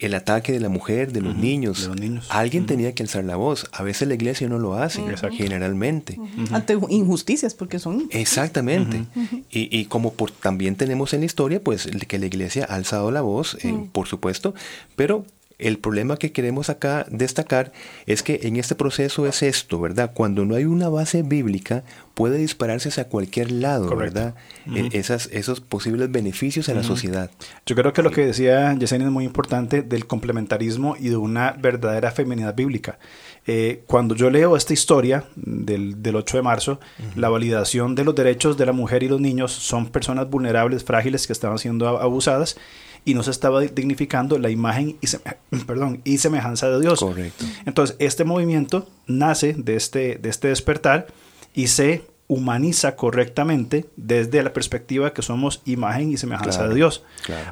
el 0.00 0.14
ataque 0.14 0.52
de 0.52 0.60
la 0.60 0.70
mujer, 0.70 1.12
de 1.12 1.20
los, 1.20 1.36
niños. 1.36 1.90
Alguien 2.30 2.64
tenía 2.64 2.94
que 2.94 3.02
alzar 3.02 3.22
la 3.22 3.36
voz. 3.36 3.68
A 3.70 3.82
veces 3.82 4.08
la 4.08 4.14
iglesia 4.14 4.48
no 4.48 4.58
lo 4.58 4.74
hace, 4.74 5.02
generalmente. 5.32 6.18
Ante 6.52 6.78
injusticias, 6.88 7.52
porque 7.52 7.78
son... 7.78 8.08
Exactamente. 8.10 9.04
y, 9.50 9.78
y, 9.78 9.84
como 9.84 10.14
por, 10.14 10.30
también 10.30 10.76
tenemos 10.76 11.12
en 11.12 11.20
la 11.20 11.26
historia, 11.26 11.62
pues 11.62 11.86
que 12.08 12.18
la 12.18 12.24
iglesia 12.24 12.66
ha 12.68 12.76
alzado 12.76 13.10
la 13.10 13.20
voz, 13.20 13.58
eh, 13.62 13.74
por 13.92 14.08
supuesto, 14.08 14.54
pero 14.96 15.26
el 15.60 15.78
problema 15.78 16.16
que 16.16 16.32
queremos 16.32 16.70
acá 16.70 17.06
destacar 17.10 17.72
es 18.06 18.22
que 18.22 18.40
en 18.44 18.56
este 18.56 18.74
proceso 18.74 19.26
es 19.26 19.42
esto, 19.42 19.80
¿verdad? 19.80 20.12
Cuando 20.14 20.44
no 20.44 20.54
hay 20.54 20.64
una 20.64 20.88
base 20.88 21.22
bíblica, 21.22 21.84
puede 22.14 22.38
dispararse 22.38 22.88
hacia 22.90 23.08
cualquier 23.08 23.50
lado, 23.50 23.94
¿verdad? 23.96 24.34
E, 24.74 24.88
esas, 24.92 25.28
esos 25.32 25.60
posibles 25.60 26.10
beneficios 26.10 26.68
a 26.68 26.74
la 26.74 26.82
sociedad. 26.82 27.30
Yo 27.66 27.76
creo 27.76 27.92
que 27.92 28.02
lo 28.02 28.10
que 28.10 28.26
decía 28.26 28.74
Yesenia 28.74 29.06
es 29.06 29.12
muy 29.12 29.24
importante 29.24 29.82
del 29.82 30.06
complementarismo 30.06 30.96
y 30.98 31.08
de 31.08 31.16
una 31.16 31.52
verdadera 31.52 32.10
feminidad 32.10 32.54
bíblica. 32.54 32.98
Eh, 33.46 33.82
cuando 33.86 34.14
yo 34.14 34.30
leo 34.30 34.56
esta 34.56 34.72
historia 34.72 35.24
del, 35.34 36.02
del 36.02 36.16
8 36.16 36.36
de 36.36 36.42
marzo, 36.42 36.80
la 37.16 37.28
validación 37.30 37.94
de 37.94 38.04
los 38.04 38.14
derechos 38.14 38.56
de 38.56 38.66
la 38.66 38.72
mujer 38.72 39.02
y 39.02 39.08
los 39.08 39.20
niños 39.20 39.52
son 39.52 39.88
personas 39.88 40.28
vulnerables, 40.28 40.84
frágiles, 40.84 41.26
que 41.26 41.32
estaban 41.32 41.58
siendo 41.58 41.88
abusadas 41.88 42.56
y 43.04 43.14
no 43.14 43.22
se 43.22 43.30
estaba 43.30 43.60
dignificando 43.60 44.38
la 44.38 44.50
imagen 44.50 44.96
y, 45.00 45.56
perdón, 45.66 46.00
y 46.04 46.18
semejanza 46.18 46.68
de 46.70 46.80
Dios. 46.80 47.00
Correcto. 47.00 47.44
Entonces, 47.66 47.96
este 47.98 48.24
movimiento 48.24 48.88
nace 49.06 49.54
de 49.54 49.76
este, 49.76 50.16
de 50.16 50.28
este 50.28 50.48
despertar 50.48 51.06
y 51.54 51.68
se 51.68 52.04
humaniza 52.30 52.94
correctamente 52.94 53.86
desde 53.96 54.40
la 54.44 54.52
perspectiva 54.52 55.12
que 55.12 55.20
somos 55.20 55.62
imagen 55.64 56.12
y 56.12 56.16
semejanza 56.16 56.68
de 56.68 56.76
Dios. 56.76 57.02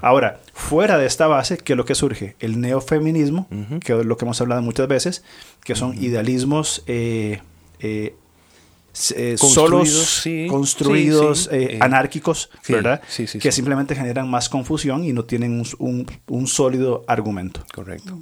Ahora, 0.00 0.38
fuera 0.54 0.96
de 0.98 1.06
esta 1.06 1.26
base, 1.26 1.58
¿qué 1.58 1.72
es 1.72 1.76
lo 1.76 1.84
que 1.84 1.96
surge? 1.96 2.36
El 2.38 2.60
neofeminismo, 2.60 3.48
que 3.84 3.98
es 3.98 4.06
lo 4.06 4.16
que 4.16 4.24
hemos 4.24 4.40
hablado 4.40 4.62
muchas 4.62 4.86
veces, 4.86 5.24
que 5.64 5.74
son 5.74 6.00
idealismos 6.00 6.84
eh, 6.86 7.40
eh, 7.80 8.14
eh, 9.14 9.36
solos, 9.38 10.24
construidos, 10.48 11.48
eh, 11.52 11.74
eh, 11.74 11.78
anárquicos, 11.80 12.50
¿verdad? 12.68 13.00
que 13.40 13.52
simplemente 13.52 13.94
generan 13.94 14.28
más 14.28 14.48
confusión 14.48 15.04
y 15.04 15.12
no 15.12 15.24
tienen 15.24 15.62
un, 15.78 16.46
sólido 16.46 17.04
argumento. 17.06 17.64
Correcto. 17.74 18.18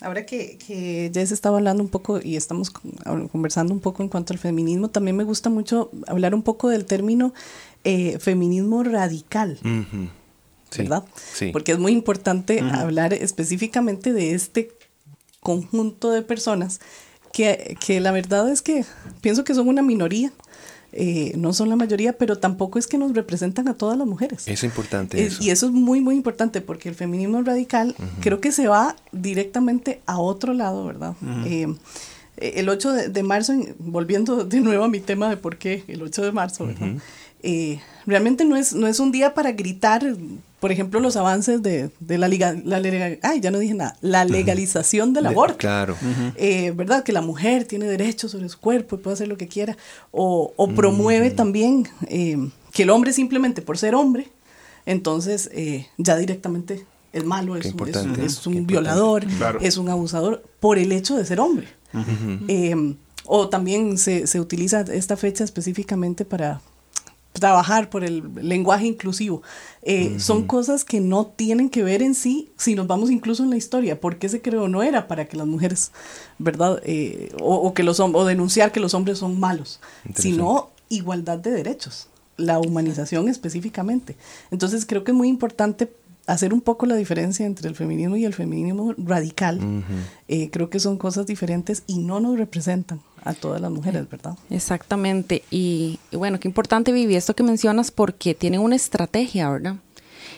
Ahora 0.00 0.26
que, 0.26 0.58
que 0.58 1.10
Jess 1.12 1.32
estaba 1.32 1.58
hablando 1.58 1.82
un 1.82 1.88
poco 1.88 2.20
y 2.22 2.36
estamos 2.36 2.70
conversando 2.70 3.72
un 3.72 3.80
poco 3.80 4.02
en 4.02 4.08
cuanto 4.08 4.32
al 4.32 4.38
feminismo, 4.38 4.88
también 4.88 5.16
me 5.16 5.24
gusta 5.24 5.50
mucho 5.50 5.90
hablar 6.06 6.34
un 6.34 6.42
poco 6.42 6.68
del 6.68 6.84
término 6.84 7.32
feminismo 8.18 8.82
radical. 8.82 9.58
¿Verdad? 10.76 11.04
Porque 11.52 11.72
es 11.72 11.78
muy 11.78 11.92
importante 11.92 12.60
hablar 12.60 13.12
específicamente 13.12 14.12
de 14.12 14.34
este 14.34 14.72
conjunto 15.40 16.10
de 16.10 16.22
personas 16.22 16.80
que, 17.34 18.00
la 18.00 18.12
verdad 18.12 18.48
es 18.48 18.62
que 18.62 18.84
pienso 19.20 19.44
que 19.44 19.54
son 19.54 19.68
una 19.68 19.82
minoría. 19.82 20.32
Eh, 20.96 21.32
no 21.36 21.52
son 21.52 21.68
la 21.68 21.74
mayoría, 21.74 22.12
pero 22.12 22.38
tampoco 22.38 22.78
es 22.78 22.86
que 22.86 22.98
nos 22.98 23.12
representan 23.14 23.66
a 23.66 23.74
todas 23.74 23.98
las 23.98 24.06
mujeres. 24.06 24.46
Es 24.46 24.62
importante 24.62 25.20
eso. 25.20 25.42
Y 25.42 25.50
eso 25.50 25.66
es 25.66 25.72
muy, 25.72 26.00
muy 26.00 26.14
importante 26.14 26.60
porque 26.60 26.88
el 26.88 26.94
feminismo 26.94 27.42
radical 27.42 27.96
creo 28.20 28.40
que 28.40 28.52
se 28.52 28.68
va 28.68 28.94
directamente 29.10 30.00
a 30.06 30.20
otro 30.20 30.54
lado, 30.54 30.86
¿verdad? 30.86 31.14
Eh, 31.46 31.66
el 32.36 32.68
8 32.68 32.92
de, 32.92 33.22
marzo, 33.24 33.54
volviendo 33.78 34.44
de 34.44 34.60
nuevo 34.60 34.84
a 34.84 34.88
mi 34.88 35.00
tema 35.00 35.28
de 35.28 35.36
por 35.36 35.56
qué 35.56 35.82
el 35.88 36.00
8 36.00 36.22
de 36.22 36.30
marzo, 36.30 36.66
¿verdad? 36.66 36.92
Eh, 37.42 37.80
realmente 38.06 38.44
no 38.44 38.56
es, 38.56 38.72
no 38.72 38.86
es 38.86 39.00
un 39.00 39.10
día 39.10 39.34
para 39.34 39.50
gritar, 39.50 40.16
por 40.64 40.72
ejemplo, 40.72 40.98
los 40.98 41.16
avances 41.16 41.62
de, 41.62 41.90
la, 42.08 42.26
liga, 42.26 42.56
la, 42.64 42.80
ay, 43.20 43.40
ya 43.42 43.50
no 43.50 43.58
dije 43.58 43.74
nada, 43.74 43.98
la 44.00 44.24
legalización 44.24 45.12
del 45.12 45.26
aborto. 45.26 45.58
Claro. 45.58 45.94
Eh, 46.36 46.72
¿Verdad? 46.74 47.04
Que 47.04 47.12
la 47.12 47.20
mujer 47.20 47.66
tiene 47.66 47.84
derecho 47.84 48.30
sobre 48.30 48.48
su 48.48 48.58
cuerpo 48.58 48.96
y 48.96 48.98
puede 49.00 49.12
hacer 49.12 49.28
lo 49.28 49.36
que 49.36 49.46
quiera. 49.46 49.76
O, 50.10 50.54
promueve 50.74 51.30
también 51.32 51.86
eh, 52.08 52.38
que 52.72 52.84
el 52.84 52.88
hombre 52.88 53.12
simplemente 53.12 53.60
por 53.60 53.76
ser 53.76 53.94
hombre, 53.94 54.30
entonces 54.86 55.50
ya 55.98 56.16
directamente 56.16 56.86
es 57.12 57.24
malo, 57.26 57.56
es, 57.56 57.66
un, 58.46 58.66
violador, 58.66 59.26
es 59.60 59.76
un 59.76 59.90
abusador 59.90 60.44
por 60.60 60.78
el 60.78 60.92
hecho 60.92 61.14
de 61.14 61.26
ser 61.26 61.40
hombre. 61.40 61.68
o 63.26 63.48
también 63.50 63.98
se, 63.98 64.26
se 64.26 64.40
utiliza 64.40 64.80
esta 64.80 65.18
fecha 65.18 65.44
específicamente 65.44 66.24
para, 66.24 66.62
trabajar 67.40 67.90
por 67.90 68.04
el 68.04 68.22
lenguaje 68.36 68.86
inclusivo. 68.86 69.42
Eh, 69.82 70.18
son 70.18 70.46
cosas 70.46 70.84
que 70.84 71.00
no 71.00 71.26
tienen 71.26 71.68
que 71.68 71.82
ver 71.82 72.00
en 72.00 72.14
sí, 72.14 72.50
si 72.56 72.74
nos 72.74 72.86
vamos 72.86 73.10
incluso 73.10 73.42
en 73.42 73.50
la 73.50 73.56
historia, 73.56 74.00
por 74.00 74.18
qué 74.18 74.28
se 74.28 74.40
creó, 74.40 74.68
no 74.68 74.82
era 74.82 75.08
para 75.08 75.26
que 75.26 75.36
las 75.36 75.46
mujeres, 75.46 75.90
¿verdad? 76.38 76.80
Eh, 76.84 77.32
o, 77.40 77.74
que 77.74 77.82
los 77.82 77.98
o 78.00 78.24
denunciar 78.24 78.72
que 78.72 78.80
los 78.80 78.94
hombres 78.94 79.18
son 79.18 79.38
malos, 79.38 79.80
sino 80.14 80.70
igualdad 80.88 81.38
de 81.38 81.50
derechos, 81.50 82.08
la 82.36 82.60
humanización 82.60 83.28
específicamente. 83.28 84.16
Entonces 84.50 84.86
creo 84.86 85.02
que 85.02 85.10
es 85.10 85.16
muy 85.16 85.28
importante 85.28 85.90
hacer 86.26 86.54
un 86.54 86.60
poco 86.60 86.86
la 86.86 86.94
diferencia 86.94 87.44
entre 87.44 87.68
el 87.68 87.74
feminismo 87.74 88.16
y 88.16 88.24
el 88.24 88.32
feminismo 88.32 88.94
radical. 88.96 89.60
Eh, 90.28 90.50
creo 90.50 90.70
que 90.70 90.78
son 90.78 90.98
cosas 90.98 91.26
diferentes 91.26 91.82
y 91.86 91.98
no 91.98 92.20
nos 92.20 92.38
representan 92.38 93.00
a 93.24 93.34
todas 93.34 93.60
las 93.60 93.70
mujeres, 93.70 94.08
¿verdad? 94.08 94.36
Exactamente. 94.50 95.42
Y, 95.50 95.98
bueno, 96.12 96.38
qué 96.38 96.48
importante 96.48 96.92
vivir 96.92 97.16
esto 97.16 97.34
que 97.34 97.42
mencionas 97.42 97.90
porque 97.90 98.34
tiene 98.34 98.58
una 98.58 98.76
estrategia, 98.76 99.50
¿verdad? 99.50 99.76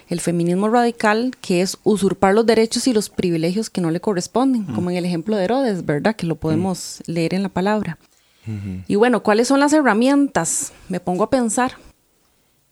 El 0.08 0.20
feminismo 0.20 0.68
radical, 0.68 1.34
que 1.40 1.62
es 1.62 1.78
usurpar 1.82 2.34
los 2.34 2.46
derechos 2.46 2.86
y 2.86 2.92
los 2.92 3.10
privilegios 3.10 3.70
que 3.70 3.80
no 3.80 3.90
le 3.90 4.00
corresponden, 4.00 4.64
como 4.64 4.90
en 4.90 4.96
el 4.96 5.04
ejemplo 5.04 5.36
de 5.36 5.44
Herodes, 5.44 5.84
¿verdad? 5.84 6.14
Que 6.14 6.26
lo 6.26 6.36
podemos 6.36 7.02
leer 7.06 7.34
en 7.34 7.42
la 7.42 7.48
palabra. 7.48 7.98
Y 8.86 8.94
bueno, 8.94 9.24
¿cuáles 9.24 9.48
son 9.48 9.58
las 9.58 9.72
herramientas? 9.72 10.72
Me 10.88 11.00
pongo 11.00 11.24
a 11.24 11.30
pensar 11.30 11.72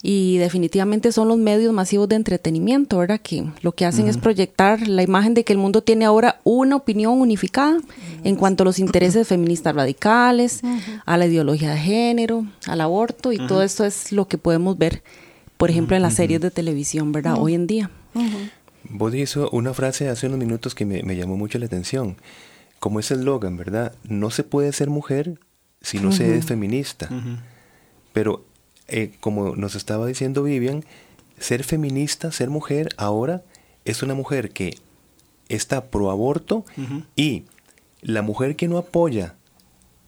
y 0.07 0.37
definitivamente 0.37 1.13
son 1.13 1.29
los 1.29 1.39
medios 1.39 1.73
masivos 1.73 2.11
de 2.11 2.17
entretenimiento, 2.17 2.99
¿verdad? 2.99 3.19
Que 3.23 3.43
lo 3.63 3.73
que 3.73 3.87
hacen 3.87 4.07
es 4.07 4.19
proyectar 4.19 4.87
la 4.87 5.03
imagen 5.03 5.33
de 5.33 5.45
que 5.45 5.55
el 5.55 5.59
mundo 5.59 5.83
tiene 5.83 6.05
ahora 6.05 6.43
una 6.45 6.77
opinión 6.77 7.19
unificada 7.19 7.79
en 8.23 8.37
cuanto 8.37 8.65
a 8.65 8.67
los 8.67 8.79
intereses 8.79 9.27
feministas 9.27 9.75
radicales, 9.75 10.61
a 11.07 11.17
la 11.17 11.25
ideología 11.25 11.71
de 11.71 11.79
género, 11.79 12.45
al 12.67 12.83
aborto 12.83 13.33
y 13.33 13.39
todo 13.39 13.63
esto 13.63 13.87
es 13.87 14.13
lo 14.13 14.29
que 14.29 14.37
podemos 14.37 14.77
ver, 14.77 15.03
por 15.57 15.71
ejemplo, 15.71 15.97
en 15.97 16.03
las 16.03 16.13
series 16.13 16.43
de 16.43 16.51
televisión, 16.51 17.11
¿verdad? 17.11 17.37
Hoy 17.39 17.55
en 17.55 17.67
día. 17.67 17.91
Vos 18.91 19.15
hizo 19.15 19.49
una 19.53 19.73
frase 19.73 20.11
hace 20.11 20.27
unos 20.27 20.39
minutos 20.39 20.75
que 20.75 20.85
me, 20.85 21.17
llamó 21.17 21.39
mucho 21.39 21.59
la 21.59 21.65
atención, 21.65 22.19
como 22.79 23.01
ese 23.01 23.15
eslogan, 23.15 23.57
¿verdad? 23.57 23.95
No 24.07 24.29
se 24.29 24.45
puede 24.45 24.71
ser 24.75 24.91
mujer 24.91 25.41
si 25.81 25.99
no 25.99 26.13
se 26.13 26.37
es 26.37 26.45
feminista. 26.45 27.09
Pero 28.13 28.45
eh, 28.89 29.13
como 29.21 29.57
nos 29.57 29.75
estaba 29.75 30.07
diciendo 30.07 30.43
Vivian, 30.43 30.85
ser 31.39 31.65
feminista, 31.65 32.33
ser 32.33 32.51
mujer, 32.51 32.89
ahora 32.97 33.43
es 33.85 34.03
una 34.03 34.15
mujer 34.15 34.51
que 34.51 34.79
está 35.49 35.87
pro 35.87 36.11
aborto 36.11 36.65
y 37.17 37.45
la 38.03 38.23
mujer 38.23 38.57
que 38.57 38.69
no 38.69 38.79
apoya 38.79 39.35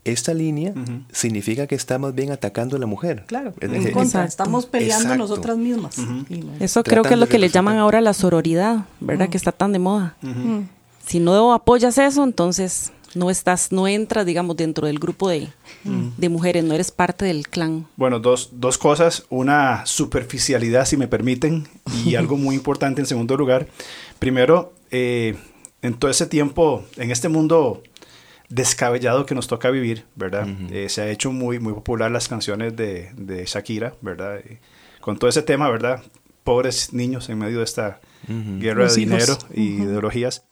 esta 0.04 0.35
línea 0.35 0.73
significa 1.11 1.66
que 1.66 1.75
está 1.75 1.99
más 1.99 2.14
bien 2.14 2.30
atacando 2.30 2.76
a 2.76 2.78
la 2.78 2.87
mujer. 2.87 3.25
Claro, 3.26 3.52
en 3.61 3.90
contra, 3.92 4.25
estamos 4.25 4.66
peleando 4.66 5.16
nosotras 5.16 5.56
mismas. 5.59 5.97
Eso 6.61 6.85
creo 6.85 7.02
que 7.02 7.14
es 7.14 7.21
lo 7.21 7.28
que 7.28 7.38
le 7.38 7.49
llaman 7.49 7.78
ahora 7.78 8.00
la 8.00 8.12
sororidad, 8.12 8.87
¿verdad? 9.00 9.28
Que 9.28 9.37
está 9.37 9.52
tan 9.52 9.73
de 9.73 9.78
moda. 9.78 10.16
Si 11.04 11.21
no 11.21 11.52
apoyas 11.52 11.99
eso, 11.99 12.25
entonces 12.25 12.92
no 13.16 13.30
estás, 13.30 13.73
no 13.73 13.88
entras, 13.88 14.26
digamos, 14.26 14.56
dentro 14.56 14.87
del 14.87 14.99
grupo 14.99 15.28
de, 15.28 15.49
mm. 15.85 16.08
de 16.18 16.28
mujeres, 16.28 16.62
no 16.62 16.75
eres 16.75 16.90
parte 16.90 17.25
del 17.25 17.49
clan. 17.49 17.87
Bueno, 17.96 18.20
dos, 18.20 18.50
dos 18.52 18.76
cosas, 18.78 19.25
una 19.30 19.87
superficialidad, 19.87 20.85
si 20.85 20.96
me 20.96 21.08
permiten, 21.08 21.66
y 22.04 22.14
algo 22.16 22.37
muy 22.37 22.54
importante 22.54 23.00
en 23.00 23.06
segundo 23.06 23.37
lugar. 23.37 23.66
Primero, 24.18 24.75
eh, 24.90 25.35
en 25.82 25.94
todo 25.94 26.11
ese 26.11 26.26
tiempo, 26.26 26.85
en 26.96 27.11
este 27.11 27.28
mundo 27.28 27.82
descabellado 28.49 29.26
que 29.26 29.35
nos 29.35 29.49
toca 29.49 29.70
vivir, 29.70 30.04
¿verdad? 30.14 30.46
Eh, 30.70 30.88
se 30.88 31.00
ha 31.00 31.11
hecho 31.11 31.32
muy, 31.32 31.58
muy 31.58 31.73
popular 31.73 32.11
las 32.11 32.28
canciones 32.28 32.76
de, 32.76 33.11
de 33.16 33.44
Shakira, 33.46 33.94
¿verdad? 34.02 34.40
con 35.00 35.18
todo 35.18 35.28
ese 35.30 35.42
tema, 35.42 35.68
¿verdad? 35.70 36.02
Pobres 36.44 36.92
niños 36.92 37.28
en 37.28 37.38
medio 37.38 37.58
de 37.58 37.64
esta 37.64 38.00
guerra 38.28 38.87
de 38.88 38.94
dinero 38.94 39.37
y 39.52 39.82
ideologías 39.82 40.44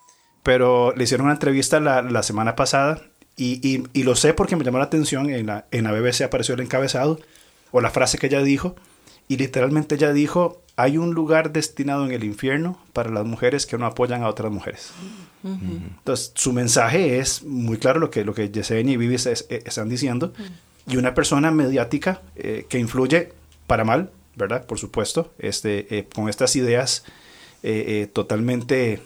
pero 0.44 0.94
le 0.94 1.02
hicieron 1.02 1.24
una 1.24 1.34
entrevista 1.34 1.80
la, 1.80 2.02
la 2.02 2.22
semana 2.22 2.54
pasada 2.54 3.02
y, 3.36 3.82
y, 3.92 4.02
lo 4.04 4.14
sé 4.14 4.32
porque 4.32 4.54
me 4.54 4.62
llamó 4.62 4.78
la 4.78 4.84
atención, 4.84 5.28
en 5.28 5.46
la, 5.46 5.66
en 5.72 5.82
la 5.82 5.90
BBC 5.90 6.22
apareció 6.22 6.54
el 6.54 6.60
encabezado 6.60 7.18
o 7.72 7.80
la 7.80 7.90
frase 7.90 8.18
que 8.18 8.28
ella 8.28 8.42
dijo 8.42 8.76
y 9.26 9.38
literalmente 9.38 9.96
ella 9.96 10.12
dijo, 10.12 10.62
hay 10.76 10.98
un 10.98 11.14
lugar 11.14 11.52
destinado 11.52 12.04
en 12.04 12.12
el 12.12 12.22
infierno 12.22 12.78
para 12.92 13.10
las 13.10 13.24
mujeres 13.24 13.66
que 13.66 13.76
no 13.76 13.86
apoyan 13.86 14.22
a 14.22 14.28
otras 14.28 14.52
mujeres. 14.52 14.92
Entonces, 15.42 16.32
su 16.36 16.52
mensaje 16.52 17.18
es 17.18 17.42
muy 17.42 17.78
claro 17.78 17.98
lo 17.98 18.10
que, 18.10 18.24
lo 18.24 18.34
que 18.34 18.50
Yesenia 18.50 18.94
y 18.94 18.96
Vivi 18.96 19.16
están 19.16 19.88
diciendo. 19.88 20.32
Y 20.86 20.96
una 20.96 21.14
persona 21.14 21.50
mediática 21.50 22.22
eh, 22.36 22.66
que 22.68 22.78
influye 22.78 23.32
para 23.66 23.84
mal, 23.84 24.10
¿verdad? 24.36 24.66
Por 24.66 24.78
supuesto, 24.78 25.32
este, 25.38 25.98
eh, 25.98 26.08
con 26.14 26.28
estas 26.28 26.54
ideas 26.56 27.04
eh, 27.62 28.02
eh, 28.02 28.06
totalmente, 28.12 29.00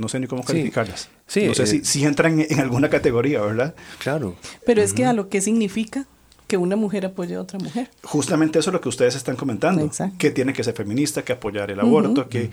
no 0.00 0.08
sé 0.08 0.20
ni 0.20 0.26
cómo 0.26 0.42
calificarlas. 0.42 1.08
Sí, 1.26 1.46
no 1.46 1.54
sé 1.54 1.64
eh, 1.64 1.66
si, 1.66 1.84
si 1.84 2.04
entran 2.04 2.40
en, 2.40 2.46
en 2.50 2.60
alguna 2.60 2.88
categoría, 2.90 3.40
¿verdad? 3.40 3.74
Claro. 3.98 4.36
Pero 4.66 4.82
es 4.82 4.92
que 4.92 5.04
a 5.04 5.12
lo 5.12 5.28
que 5.28 5.40
significa 5.40 6.06
que 6.50 6.56
una 6.56 6.74
mujer 6.74 7.06
apoye 7.06 7.36
a 7.36 7.40
otra 7.40 7.60
mujer. 7.60 7.88
Justamente 8.02 8.58
eso 8.58 8.70
es 8.70 8.74
lo 8.74 8.80
que 8.80 8.88
ustedes 8.88 9.14
están 9.14 9.36
comentando, 9.36 9.84
Exacto. 9.84 10.16
que 10.18 10.30
tiene 10.32 10.52
que 10.52 10.64
ser 10.64 10.74
feminista, 10.74 11.22
que 11.22 11.32
apoyar 11.32 11.70
el 11.70 11.78
aborto, 11.78 12.28
que 12.28 12.50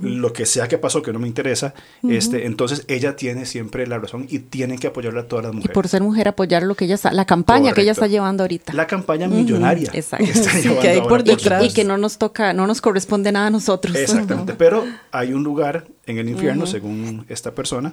lo 0.00 0.32
que 0.32 0.46
sea 0.46 0.68
que 0.68 0.78
pasó 0.78 1.02
que 1.02 1.12
no 1.12 1.18
me 1.18 1.26
interesa, 1.26 1.74
este, 2.08 2.46
entonces 2.46 2.84
ella 2.86 3.16
tiene 3.16 3.44
siempre 3.46 3.86
la 3.88 3.98
razón 3.98 4.26
y 4.30 4.38
tienen 4.38 4.78
que 4.78 4.86
apoyarla 4.86 5.22
a 5.22 5.24
todas 5.28 5.44
las 5.46 5.52
Y 5.52 5.56
mujeres. 5.56 5.74
por 5.74 5.88
ser 5.88 6.02
mujer 6.02 6.28
apoyar 6.28 6.62
lo 6.62 6.76
que 6.76 6.84
ella 6.84 6.94
está, 6.94 7.12
la 7.12 7.24
campaña 7.24 7.72
que 7.72 7.80
ella 7.80 7.90
Correcto. 7.92 8.04
está 8.04 8.06
llevando 8.06 8.44
ahorita. 8.44 8.72
la 8.72 8.86
campaña 8.86 9.26
millonaria 9.26 9.90
Exacto. 9.92 10.24
que 10.24 10.30
está 10.30 10.50
Sí, 10.52 10.62
llevando 10.62 10.80
que 10.82 10.88
hay 10.88 11.00
por 11.00 11.20
y, 11.22 11.24
detrás. 11.24 11.64
y 11.64 11.72
que 11.74 11.82
no 11.84 11.96
nos 11.98 12.18
toca, 12.18 12.52
no 12.52 12.68
nos 12.68 12.80
corresponde 12.80 13.32
nada 13.32 13.48
a 13.48 13.50
nosotros. 13.50 13.96
Exactamente, 13.96 14.54
pero 14.54 14.84
hay 15.10 15.32
un 15.32 15.42
lugar 15.42 15.86
en 16.06 16.18
el 16.18 16.28
infierno, 16.28 16.66
según 16.66 17.24
esta 17.28 17.52
persona, 17.54 17.92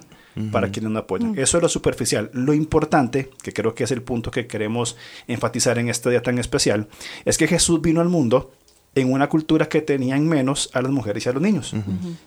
para 0.50 0.70
quienes 0.70 0.90
no 0.90 0.98
apoyan. 0.98 1.38
Eso 1.38 1.58
es 1.58 1.62
lo 1.62 1.68
superficial. 1.68 2.30
Lo 2.32 2.52
importante, 2.52 3.30
que 3.42 3.52
creo 3.52 3.74
que 3.76 3.84
es 3.84 3.90
el 3.92 4.02
punto 4.02 4.30
que 4.32 4.46
queremos 4.48 4.96
enfatizar 5.28 5.47
en 5.54 5.88
este 5.88 6.10
día 6.10 6.22
tan 6.22 6.38
especial, 6.38 6.88
es 7.24 7.38
que 7.38 7.46
Jesús 7.48 7.80
vino 7.82 8.00
al 8.00 8.08
mundo 8.08 8.52
en 8.94 9.12
una 9.12 9.28
cultura 9.28 9.68
que 9.68 9.80
tenía 9.82 10.16
en 10.16 10.28
menos 10.28 10.70
a 10.72 10.82
las 10.82 10.90
mujeres 10.90 11.26
y 11.26 11.28
a 11.28 11.32
los 11.32 11.42
niños. 11.42 11.74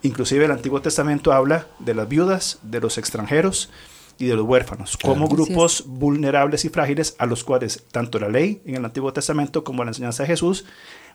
Inclusive 0.03 0.45
el 0.45 0.51
Antiguo 0.51 0.81
Testamento 0.81 1.33
habla 1.33 1.67
de 1.79 1.93
las 1.95 2.07
viudas, 2.07 2.59
de 2.63 2.79
los 2.79 2.97
extranjeros 2.97 3.69
y 4.17 4.25
de 4.27 4.35
los 4.35 4.45
huérfanos, 4.45 4.97
como 4.97 5.27
grupos 5.27 5.83
vulnerables 5.87 6.63
y 6.65 6.69
frágiles 6.69 7.15
a 7.17 7.25
los 7.25 7.43
cuales 7.43 7.83
tanto 7.91 8.19
la 8.19 8.29
ley 8.29 8.61
en 8.65 8.75
el 8.75 8.85
Antiguo 8.85 9.11
Testamento 9.11 9.63
como 9.63 9.83
la 9.83 9.89
enseñanza 9.89 10.23
de 10.23 10.27
Jesús 10.27 10.65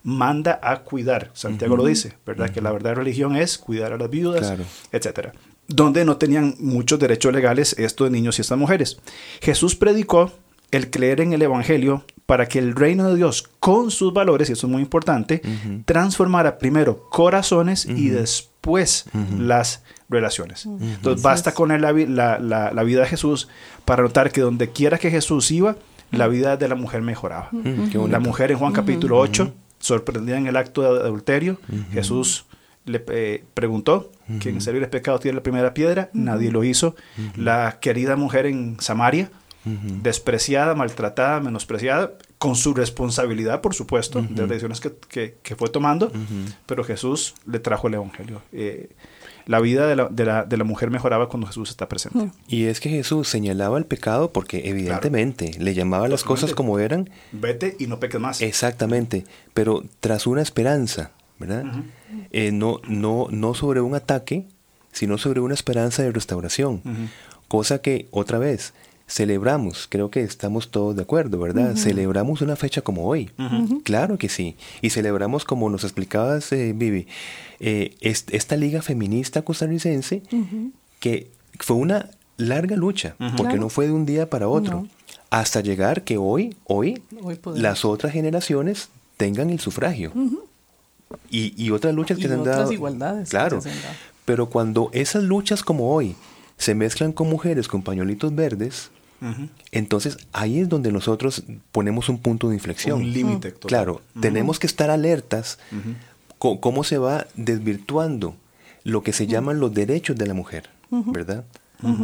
manda 0.03 0.59
a 0.63 0.83
cuidar. 0.83 1.31
Santiago 1.33 1.77
lo 1.77 1.85
dice, 1.87 2.15
¿verdad? 2.27 2.51
Que 2.51 2.61
la 2.61 2.73
verdadera 2.73 2.99
religión 3.01 3.37
es 3.37 3.59
cuidar 3.59 3.93
a 3.93 3.97
las 3.99 4.11
viudas, 4.11 4.41
Claro. 4.41 4.65
etcétera. 4.93 5.33
Donde 5.69 6.05
no 6.05 6.17
tenían 6.17 6.55
muchos 6.61 6.99
derechos 6.99 7.33
legales 7.33 7.75
estos 7.79 8.11
niños 8.11 8.39
y 8.39 8.43
estas 8.43 8.59
mujeres. 8.59 8.99
Jesús 9.41 9.75
predicó 9.75 10.33
el 10.71 10.91
creer 10.91 11.21
en 11.21 11.33
el 11.33 11.43
Evangelio 11.43 12.05
para 12.27 12.47
que 12.47 12.59
el 12.59 12.75
reino 12.75 13.09
de 13.09 13.15
Dios, 13.17 13.49
con 13.61 13.91
sus 13.93 14.13
valores, 14.13 14.49
y 14.51 14.53
eso 14.55 14.67
es 14.67 14.73
muy 14.73 14.83
importante, 14.83 15.41
transformara 15.85 16.59
primero 16.59 17.09
corazones 17.11 17.85
y 17.87 18.09
después 18.09 19.05
las 19.39 19.83
relaciones. 20.09 20.67
Entonces 20.67 21.23
basta 21.23 21.53
con 21.55 21.69
la, 21.69 21.79
la- 21.93 22.39
la- 22.39 22.73
la 22.73 22.83
vida 22.83 23.03
de 23.03 23.07
Jesús 23.07 23.49
para 23.85 24.03
notar 24.03 24.33
que 24.33 24.41
donde 24.41 24.71
quiera 24.71 24.99
que 24.99 25.11
Jesús 25.11 25.51
iba, 25.53 25.77
la 26.11 26.27
vida 26.29 26.57
de 26.57 26.69
la 26.69 26.75
mujer 26.75 27.03
mejoraba. 27.03 27.49
La 28.09 28.19
mujer 28.21 28.51
en 28.51 28.59
Juan 28.59 28.73
capítulo 28.73 29.19
8, 29.19 29.53
sorprendida 29.79 30.37
en 30.37 30.47
el 30.49 30.57
acto 30.57 30.83
de 30.83 30.89
adulterio, 31.01 31.59
Jesús 31.93 32.47
le 32.87 33.05
eh, 33.09 33.45
preguntó 33.55 34.11
que 34.41 34.49
en 34.51 34.61
serio 34.61 34.81
el 34.83 34.89
pecado 34.89 35.19
tiene 35.21 35.37
la 35.37 35.43
primera 35.43 35.75
piedra, 35.75 36.09
nadie 36.13 36.51
lo 36.51 36.65
hizo. 36.65 36.97
La 37.37 37.79
querida 37.81 38.17
mujer 38.17 38.47
en 38.47 38.77
Samaria, 38.81 39.31
despreciada, 40.03 40.75
maltratada, 40.75 41.41
menospreciada, 41.41 42.13
con 42.39 42.55
su 42.55 42.75
responsabilidad, 42.75 43.61
por 43.61 43.75
supuesto, 43.75 44.23
de 44.23 44.41
las 44.43 44.49
decisiones 44.49 44.81
que, 44.81 44.93
que- 45.09 45.37
que 45.43 45.57
fue 45.57 45.69
tomando, 45.69 46.13
pero 46.67 46.85
Jesús 46.85 47.35
le 47.47 47.59
trajo 47.59 47.89
el 47.89 47.95
Evangelio. 47.95 48.43
Eh, 48.53 48.91
la 49.47 49.61
vida 49.61 49.87
de 49.87 49.97
la, 49.97 50.09
de 50.09 50.25
la- 50.25 50.45
de 50.45 50.57
la 50.57 50.65
mujer 50.65 50.91
mejoraba 50.91 51.29
cuando 51.29 51.47
Jesús 51.47 51.71
está 51.71 51.89
presente. 51.89 52.31
Y 52.49 52.65
es 52.65 52.81
que 52.81 52.91
Jesús 52.91 53.29
señalaba 53.29 53.79
el 53.79 53.85
pecado 53.87 54.31
porque 54.33 54.69
evidentemente 54.69 55.53
le 55.59 55.73
llamaba 55.75 56.09
las 56.09 56.25
cosas 56.25 56.53
como 56.55 56.79
eran, 56.79 57.09
Vete 57.33 57.77
y 57.79 57.87
no 57.87 57.99
peques 58.01 58.21
más. 58.21 58.41
exactamente, 58.43 59.25
pero 59.55 59.83
tras 60.01 60.27
una 60.27 60.43
esperanza, 60.43 61.13
¿verdad? 61.39 61.65
Eh, 62.33 62.51
no, 62.53 62.81
no, 62.89 63.29
no 63.31 63.55
sobre 63.55 63.81
un 63.81 63.95
ataque, 63.95 64.47
sino 64.93 65.17
sobre 65.19 65.41
una 65.41 65.55
esperanza 65.55 66.03
de 66.03 66.11
restauración. 66.13 66.83
Cosa 67.49 67.81
que, 67.81 68.09
otra 68.11 68.39
vez, 68.39 68.75
celebramos, 69.09 69.87
creo 69.89 70.11
que 70.11 70.21
estamos 70.23 70.71
todos 70.71 70.97
de 70.97 71.03
acuerdo, 71.03 71.39
¿verdad? 71.39 71.77
Celebramos 71.77 72.41
una 72.43 72.57
fecha 72.57 72.83
como 72.83 73.07
hoy, 73.07 73.31
claro 73.85 74.19
que 74.19 74.29
sí. 74.29 74.57
Y 74.83 74.91
celebramos, 74.91 75.45
como 75.45 75.71
nos 75.71 75.85
explicabas, 75.85 76.51
eh, 76.53 76.73
Vivi, 76.75 77.07
eh, 77.61 77.95
est- 78.01 78.35
esta 78.35 78.57
liga 78.57 78.83
feminista 78.83 79.43
costarricense 79.43 80.23
que 81.01 81.31
fue 81.61 81.77
una 81.77 82.11
larga 82.37 82.77
lucha, 82.77 83.15
porque 83.19 83.43
Claro. 83.45 83.57
no 83.61 83.69
fue 83.69 83.87
de 83.87 83.93
un 83.93 84.07
día 84.07 84.29
para 84.29 84.49
otro, 84.49 84.83
No. 84.83 84.89
hasta 85.31 85.61
llegar 85.61 86.03
que 86.03 86.19
hoy, 86.19 86.57
hoy, 86.65 87.01
las 87.55 87.85
otras 87.85 88.13
generaciones 88.13 88.89
tengan 89.17 89.51
el 89.51 89.61
sufragio. 89.61 90.13
y, 91.31 91.55
y 91.57 91.71
otras 91.71 91.95
luchas 91.95 92.19
que 92.19 92.25
Y 92.25 92.27
se 92.27 92.35
han 92.35 92.41
otras 92.41 92.57
dado. 92.57 92.73
igualdades 92.73 93.29
que 93.29 93.31
Claro. 93.31 93.61
se 93.61 93.71
han 93.71 93.81
dado. 93.81 93.95
Pero 94.25 94.51
cuando 94.51 94.91
esas 94.93 95.23
luchas 95.23 95.63
como 95.63 95.95
hoy 95.95 96.17
se 96.59 96.75
mezclan 96.75 97.13
con 97.13 97.29
mujeres 97.31 97.69
con 97.69 97.83
pañuelitos 97.83 98.35
verdes, 98.35 98.91
Entonces 99.73 100.19
ahí 100.33 100.61
es 100.61 100.69
donde 100.69 100.93
nosotros 100.93 101.45
ponemos 101.73 102.09
un 102.09 102.19
punto 102.19 102.49
de 102.49 102.55
inflexión. 102.55 103.01
Un 103.01 103.13
límite. 103.13 103.53
Claro, 103.55 104.03
tenemos 104.21 104.59
que 104.59 104.67
estar 104.67 104.91
alertas 104.91 105.59
cómo 106.39 106.85
se 106.85 106.99
va 106.99 107.27
desvirtuando 107.35 108.37
lo 108.85 109.03
que 109.03 109.13
se 109.13 109.27
llaman 109.27 109.59
los 109.59 109.75
derechos 109.75 110.17
de 110.17 110.27
la 110.27 110.35
mujer, 110.35 110.71
¿verdad? 110.91 111.45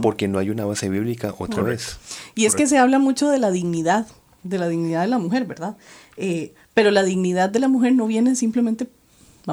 Porque 0.02 0.28
no 0.28 0.38
hay 0.38 0.50
una 0.50 0.64
base 0.64 0.88
bíblica 0.88 1.34
otra 1.38 1.62
vez. 1.62 1.98
Y 2.34 2.46
es 2.46 2.54
que 2.54 2.66
se 2.66 2.78
habla 2.78 2.98
mucho 2.98 3.28
de 3.28 3.38
la 3.38 3.50
dignidad, 3.50 4.06
de 4.42 4.58
la 4.58 4.68
dignidad 4.68 5.02
de 5.02 5.06
la 5.08 5.18
mujer, 5.18 5.44
¿verdad? 5.44 5.76
Eh, 6.16 6.52
pero 6.74 6.90
la 6.90 7.02
dignidad 7.02 7.48
de 7.50 7.60
la 7.60 7.68
mujer 7.68 7.94
no 7.94 8.06
viene 8.06 8.34
simplemente, 8.34 8.88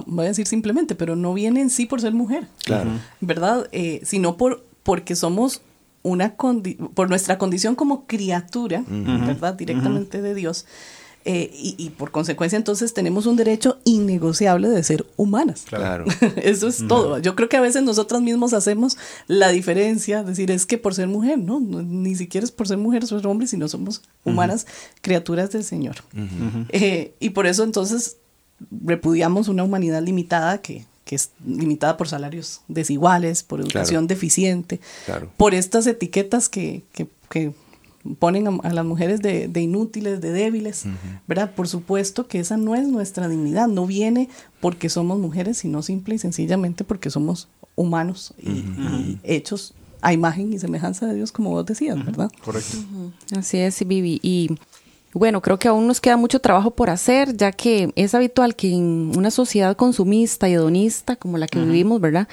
voy 0.08 0.26
a 0.26 0.30
decir 0.30 0.48
simplemente, 0.48 0.96
pero 0.96 1.16
no 1.16 1.34
viene 1.34 1.62
en 1.62 1.70
sí 1.70 1.86
por 1.86 2.02
ser 2.02 2.14
mujer, 2.14 2.48
Claro. 2.64 2.90
¿verdad? 3.22 3.68
Eh, 3.72 4.02
sino 4.04 4.36
por 4.38 4.66
porque 4.84 5.16
somos 5.16 5.62
una 6.04 6.38
condi- 6.38 6.78
por 6.94 7.10
nuestra 7.10 7.38
condición 7.38 7.76
como 7.76 8.06
criatura, 8.08 8.84
¿verdad? 8.88 9.54
Directamente 9.56 10.22
de 10.22 10.34
Dios. 10.34 10.66
Eh, 11.26 11.52
y, 11.54 11.76
y 11.78 11.90
por 11.90 12.12
consecuencia 12.12 12.56
entonces 12.56 12.94
tenemos 12.94 13.26
un 13.26 13.36
derecho 13.36 13.78
innegociable 13.84 14.70
de 14.70 14.82
ser 14.84 15.06
humanas. 15.18 15.66
Claro. 15.68 16.06
Eso 16.38 16.68
es 16.70 16.88
todo. 16.88 17.20
Yo 17.20 17.36
creo 17.36 17.50
que 17.50 17.58
a 17.58 17.62
veces 17.62 17.84
nosotras 17.84 18.22
mismos 18.22 18.54
hacemos 18.54 18.98
la 19.28 19.50
diferencia, 19.50 20.24
decir, 20.24 20.50
es 20.50 20.66
que 20.66 20.78
por 20.78 20.96
ser 20.96 21.08
mujer, 21.10 21.38
¿no? 21.38 21.60
No, 21.60 21.82
ni 21.84 22.16
siquiera 22.16 22.46
es 22.46 22.52
por 22.52 22.70
ser 22.70 22.78
mujer 22.78 23.04
o 23.04 23.08
ser 23.08 23.28
hombre, 23.28 23.48
sino 23.48 23.68
somos 23.68 24.02
humanas 24.24 24.66
criaturas 25.02 25.52
del 25.52 25.66
Señor. 25.66 25.98
Eh, 26.70 27.14
y 27.20 27.32
por 27.32 27.48
eso 27.48 27.64
entonces 27.64 28.16
repudiamos 28.86 29.50
una 29.50 29.64
humanidad 29.66 30.02
limitada 30.02 30.60
que, 30.62 30.86
que 31.10 31.16
es 31.16 31.32
limitada 31.44 31.98
por 31.98 32.08
salarios 32.08 32.62
desiguales, 32.68 33.42
por 33.42 33.62
educación 33.62 34.06
deficiente, 34.06 34.80
Claro. 35.08 35.32
por 35.38 35.56
estas 35.56 35.88
etiquetas 35.88 36.50
que, 36.50 36.84
que, 36.94 37.08
que 37.32 37.52
ponen 38.20 38.48
a, 38.48 38.52
a 38.62 38.74
las 38.74 38.86
mujeres 38.86 39.20
de, 39.20 39.48
de 39.48 39.60
inútiles, 39.62 40.22
de 40.22 40.32
débiles, 40.32 40.84
¿verdad? 41.28 41.56
Por 41.56 41.68
supuesto 41.68 42.28
que 42.28 42.40
esa 42.40 42.58
no 42.58 42.76
es 42.76 42.88
nuestra 42.88 43.28
dignidad, 43.28 43.68
no 43.68 43.88
viene 43.88 44.30
porque 44.62 44.88
somos 44.88 45.18
mujeres, 45.18 45.58
sino 45.58 45.82
simple 45.82 46.14
y 46.14 46.20
sencillamente 46.20 46.84
porque 46.84 47.10
somos 47.10 47.48
humanos 47.76 48.36
y, 48.38 48.50
y 48.52 49.20
hechos 49.24 49.74
a 50.02 50.14
imagen 50.14 50.54
y 50.54 50.60
semejanza 50.60 51.08
de 51.08 51.16
Dios, 51.16 51.32
como 51.32 51.50
vos 51.50 51.66
decías, 51.66 51.98
¿verdad? 52.06 52.32
Correcto. 52.46 52.78
Así 53.36 53.58
es, 53.58 53.86
Vivi. 53.86 54.20
Y 54.22 54.52
bueno, 55.14 55.42
creo 55.42 55.58
que 55.58 55.68
aún 55.68 55.88
nos 55.88 56.00
queda 56.00 56.18
mucho 56.18 56.40
trabajo 56.40 56.72
por 56.72 56.90
hacer, 56.90 57.36
ya 57.36 57.52
que 57.52 57.92
es 57.96 58.14
habitual 58.14 58.56
que 58.56 58.72
en 58.74 59.12
una 59.18 59.32
sociedad 59.32 59.76
consumista 59.76 60.48
y 60.48 60.54
hedonista 60.54 61.16
como 61.16 61.38
la 61.38 61.48
que 61.48 61.60
vivimos, 61.60 62.00
¿verdad? 62.00 62.28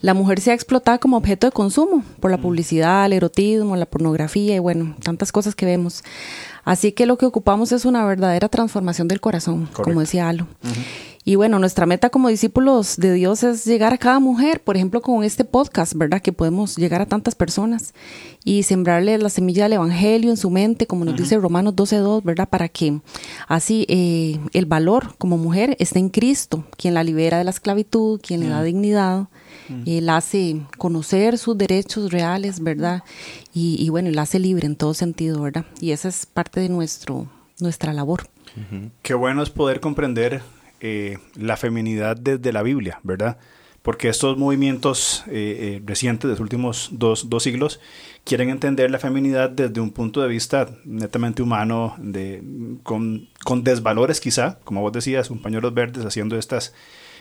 La 0.00 0.14
mujer 0.14 0.40
sea 0.40 0.54
explotada 0.54 0.98
como 0.98 1.16
objeto 1.16 1.46
de 1.48 1.52
consumo 1.52 2.04
por 2.20 2.30
la 2.30 2.38
publicidad, 2.38 3.06
el 3.06 3.14
erotismo, 3.14 3.74
la 3.76 3.86
pornografía 3.86 4.54
y 4.54 4.58
bueno, 4.60 4.94
tantas 5.02 5.32
cosas 5.32 5.54
que 5.54 5.66
vemos. 5.66 6.04
Así 6.64 6.92
que 6.92 7.06
lo 7.06 7.18
que 7.18 7.26
ocupamos 7.26 7.72
es 7.72 7.84
una 7.84 8.04
verdadera 8.04 8.48
transformación 8.48 9.08
del 9.08 9.20
corazón, 9.20 9.62
Correcto. 9.66 9.82
como 9.84 10.00
decía 10.00 10.28
Alo. 10.28 10.46
Y 11.22 11.34
bueno, 11.34 11.58
nuestra 11.58 11.84
meta 11.84 12.08
como 12.08 12.28
discípulos 12.28 12.96
de 12.96 13.12
Dios 13.12 13.42
es 13.42 13.66
llegar 13.66 13.92
a 13.92 13.98
cada 13.98 14.20
mujer, 14.20 14.62
por 14.62 14.76
ejemplo, 14.76 15.02
con 15.02 15.22
este 15.22 15.44
podcast, 15.44 15.92
¿verdad? 15.94 16.22
Que 16.22 16.32
podemos 16.32 16.76
llegar 16.76 17.02
a 17.02 17.06
tantas 17.06 17.34
personas 17.34 17.92
y 18.42 18.62
sembrarle 18.62 19.18
la 19.18 19.28
semilla 19.28 19.64
del 19.64 19.74
Evangelio 19.74 20.30
en 20.30 20.38
su 20.38 20.48
mente, 20.48 20.86
como 20.86 21.04
nos 21.04 21.16
dice 21.16 21.36
Romanos 21.36 21.74
12.2, 21.74 22.22
¿verdad? 22.24 22.48
Para 22.48 22.70
que 22.70 23.00
así 23.48 23.84
eh, 23.90 24.40
el 24.54 24.64
valor 24.64 25.14
como 25.18 25.36
mujer 25.36 25.76
esté 25.78 25.98
en 25.98 26.08
Cristo, 26.08 26.64
quien 26.78 26.94
la 26.94 27.04
libera 27.04 27.36
de 27.36 27.44
la 27.44 27.50
esclavitud, 27.50 28.18
quien 28.22 28.40
le 28.40 28.48
da 28.48 28.62
dignidad, 28.62 29.28
eh, 29.84 30.00
la 30.00 30.16
hace 30.16 30.62
conocer 30.78 31.36
sus 31.36 31.56
derechos 31.56 32.10
reales, 32.10 32.60
¿verdad? 32.60 33.04
Y, 33.52 33.76
y 33.78 33.90
bueno, 33.90 34.10
la 34.10 34.22
hace 34.22 34.38
libre 34.38 34.66
en 34.66 34.74
todo 34.74 34.94
sentido, 34.94 35.42
¿verdad? 35.42 35.66
Y 35.80 35.90
esa 35.90 36.08
es 36.08 36.24
parte 36.24 36.60
de 36.60 36.70
nuestro, 36.70 37.26
nuestra 37.60 37.92
labor. 37.92 38.26
Qué 39.02 39.14
bueno 39.14 39.42
es 39.42 39.50
poder 39.50 39.80
comprender 39.80 40.42
eh, 40.80 41.18
la 41.36 41.56
feminidad 41.56 42.16
desde 42.16 42.52
la 42.52 42.62
Biblia, 42.62 43.00
¿verdad? 43.02 43.38
porque 43.82 44.08
estos 44.08 44.36
movimientos 44.36 45.24
eh, 45.26 45.32
eh, 45.78 45.82
recientes 45.84 46.28
de 46.28 46.32
los 46.32 46.40
últimos 46.40 46.90
dos, 46.92 47.30
dos, 47.30 47.42
siglos 47.42 47.80
quieren 48.24 48.50
entender 48.50 48.90
la 48.90 48.98
feminidad 48.98 49.48
desde 49.48 49.80
un 49.80 49.90
punto 49.90 50.20
de 50.20 50.28
vista 50.28 50.68
netamente 50.84 51.42
humano, 51.42 51.94
de, 51.98 52.42
con, 52.82 53.28
con 53.44 53.64
desvalores 53.64 54.20
quizá, 54.20 54.58
como 54.64 54.82
vos 54.82 54.92
decías, 54.92 55.30
un 55.30 55.40
pañuelos 55.40 55.72
verdes 55.72 56.04
haciendo 56.04 56.36
estas, 56.36 56.74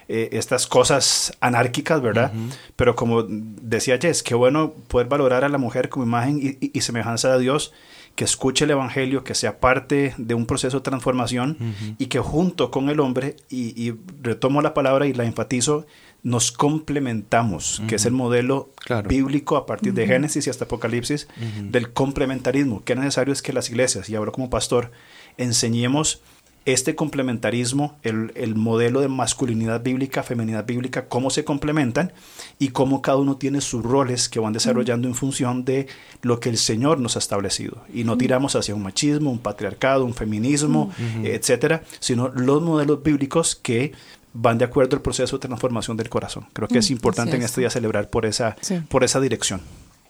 eh, 0.10 0.30
estas 0.34 0.67
cosas 0.67 1.32
anárquicas, 1.39 2.02
¿verdad? 2.02 2.34
Pero 2.76 2.95
como 2.95 3.24
decía 3.24 3.98
Jess, 3.98 4.22
qué 4.22 4.36
bueno 4.36 4.74
poder 4.89 5.08
valorar 5.08 5.45
a 5.45 5.50
la 5.50 5.58
mujer 5.58 5.88
como 5.88 6.06
imagen 6.06 6.39
y, 6.41 6.65
y, 6.65 6.72
y 6.74 6.82
semejanza 6.82 7.32
de 7.32 7.39
Dios 7.39 7.72
que 8.15 8.26
escuche 8.26 8.65
el 8.65 8.72
Evangelio, 8.72 9.24
que 9.24 9.36
sea 9.36 9.60
parte 9.60 10.13
de 10.17 10.34
un 10.34 10.45
proceso 10.45 10.78
de 10.80 10.84
transformación 10.84 11.58
uh 11.60 11.63
-huh. 11.63 11.95
y 11.98 12.08
que 12.08 12.19
junto 12.19 12.69
con 12.69 12.89
el 12.89 13.00
hombre, 13.00 13.36
y, 13.50 13.82
y, 13.82 13.95
retomo 14.22 14.62
la 14.62 14.74
palabra 14.74 15.08
y 15.08 15.13
la 15.13 15.24
enfatizo, 15.24 15.86
nos 16.22 16.52
complementamos, 16.52 17.80
uh 17.80 17.84
-huh. 17.84 17.88
que 17.88 17.95
es 17.95 18.06
el 18.06 18.12
modelo 18.12 18.69
claro. 18.76 19.08
bíblico 19.08 19.56
a 19.56 19.65
partir 19.65 19.91
uh 19.91 19.95
-huh. 19.95 20.00
de 20.00 20.08
Génesis 20.08 20.48
y 20.48 20.50
hasta 20.50 20.65
Apocalipsis 20.65 21.28
del 21.72 21.93
complementarismo. 21.93 22.84
Qué 22.84 22.95
necesario 22.95 23.32
es 23.32 23.41
que 23.41 23.54
las 23.54 23.69
iglesias, 23.69 24.10
y 24.10 24.15
ahora 24.15 24.32
como 24.32 24.50
pastor, 24.50 24.91
enseñemos 25.38 26.22
este 26.65 26.95
complementarismo, 26.95 27.98
el, 28.04 28.32
el, 28.36 28.56
modelo 28.56 29.02
de 29.02 29.08
masculinidad 29.08 29.82
bíblica, 29.82 30.24
feminidad 30.24 30.65
bíblica, 30.65 31.08
cómo 31.08 31.30
se 31.30 31.43
complementan 31.43 32.12
y 32.60 32.69
cómo 32.69 33.02
cada 33.02 33.17
uno 33.17 33.38
tiene 33.38 33.62
sus 33.62 33.84
roles 33.84 34.30
que 34.30 34.39
van 34.39 34.54
desarrollando 34.54 35.08
en 35.08 35.15
función 35.15 35.65
de 35.65 35.88
lo 36.22 36.39
que 36.39 36.50
el 36.50 36.58
Señor 36.58 37.00
nos 37.00 37.15
ha 37.15 37.19
establecido. 37.19 37.84
Y 37.93 38.04
no 38.04 38.17
tiramos 38.17 38.56
hacia 38.56 38.76
un 38.76 38.84
machismo, 38.84 39.32
un 39.32 39.39
patriarcado, 39.39 40.06
un 40.06 40.13
feminismo, 40.13 40.91
uh 40.98 41.02
-huh. 41.02 41.28
etcétera, 41.28 41.84
sino 42.00 42.30
los 42.30 42.62
modelos 42.62 43.02
bíblicos 43.02 43.56
que 43.56 43.93
van 44.34 44.58
de 44.58 44.65
acuerdo 44.65 44.95
al 44.95 45.02
proceso 45.02 45.38
de 45.38 45.48
transformación 45.48 45.98
del 45.98 46.10
corazón. 46.10 46.45
Creo 46.54 46.67
que 46.67 46.80
es 46.80 46.91
importante 46.91 47.36
en 47.36 47.41
este 47.41 47.62
día 47.62 47.69
celebrar 47.69 48.10
por 48.10 48.26
esa, 48.26 48.56
sí. 48.62 48.80
por 48.89 49.04
esa 49.04 49.19
dirección. 49.19 49.62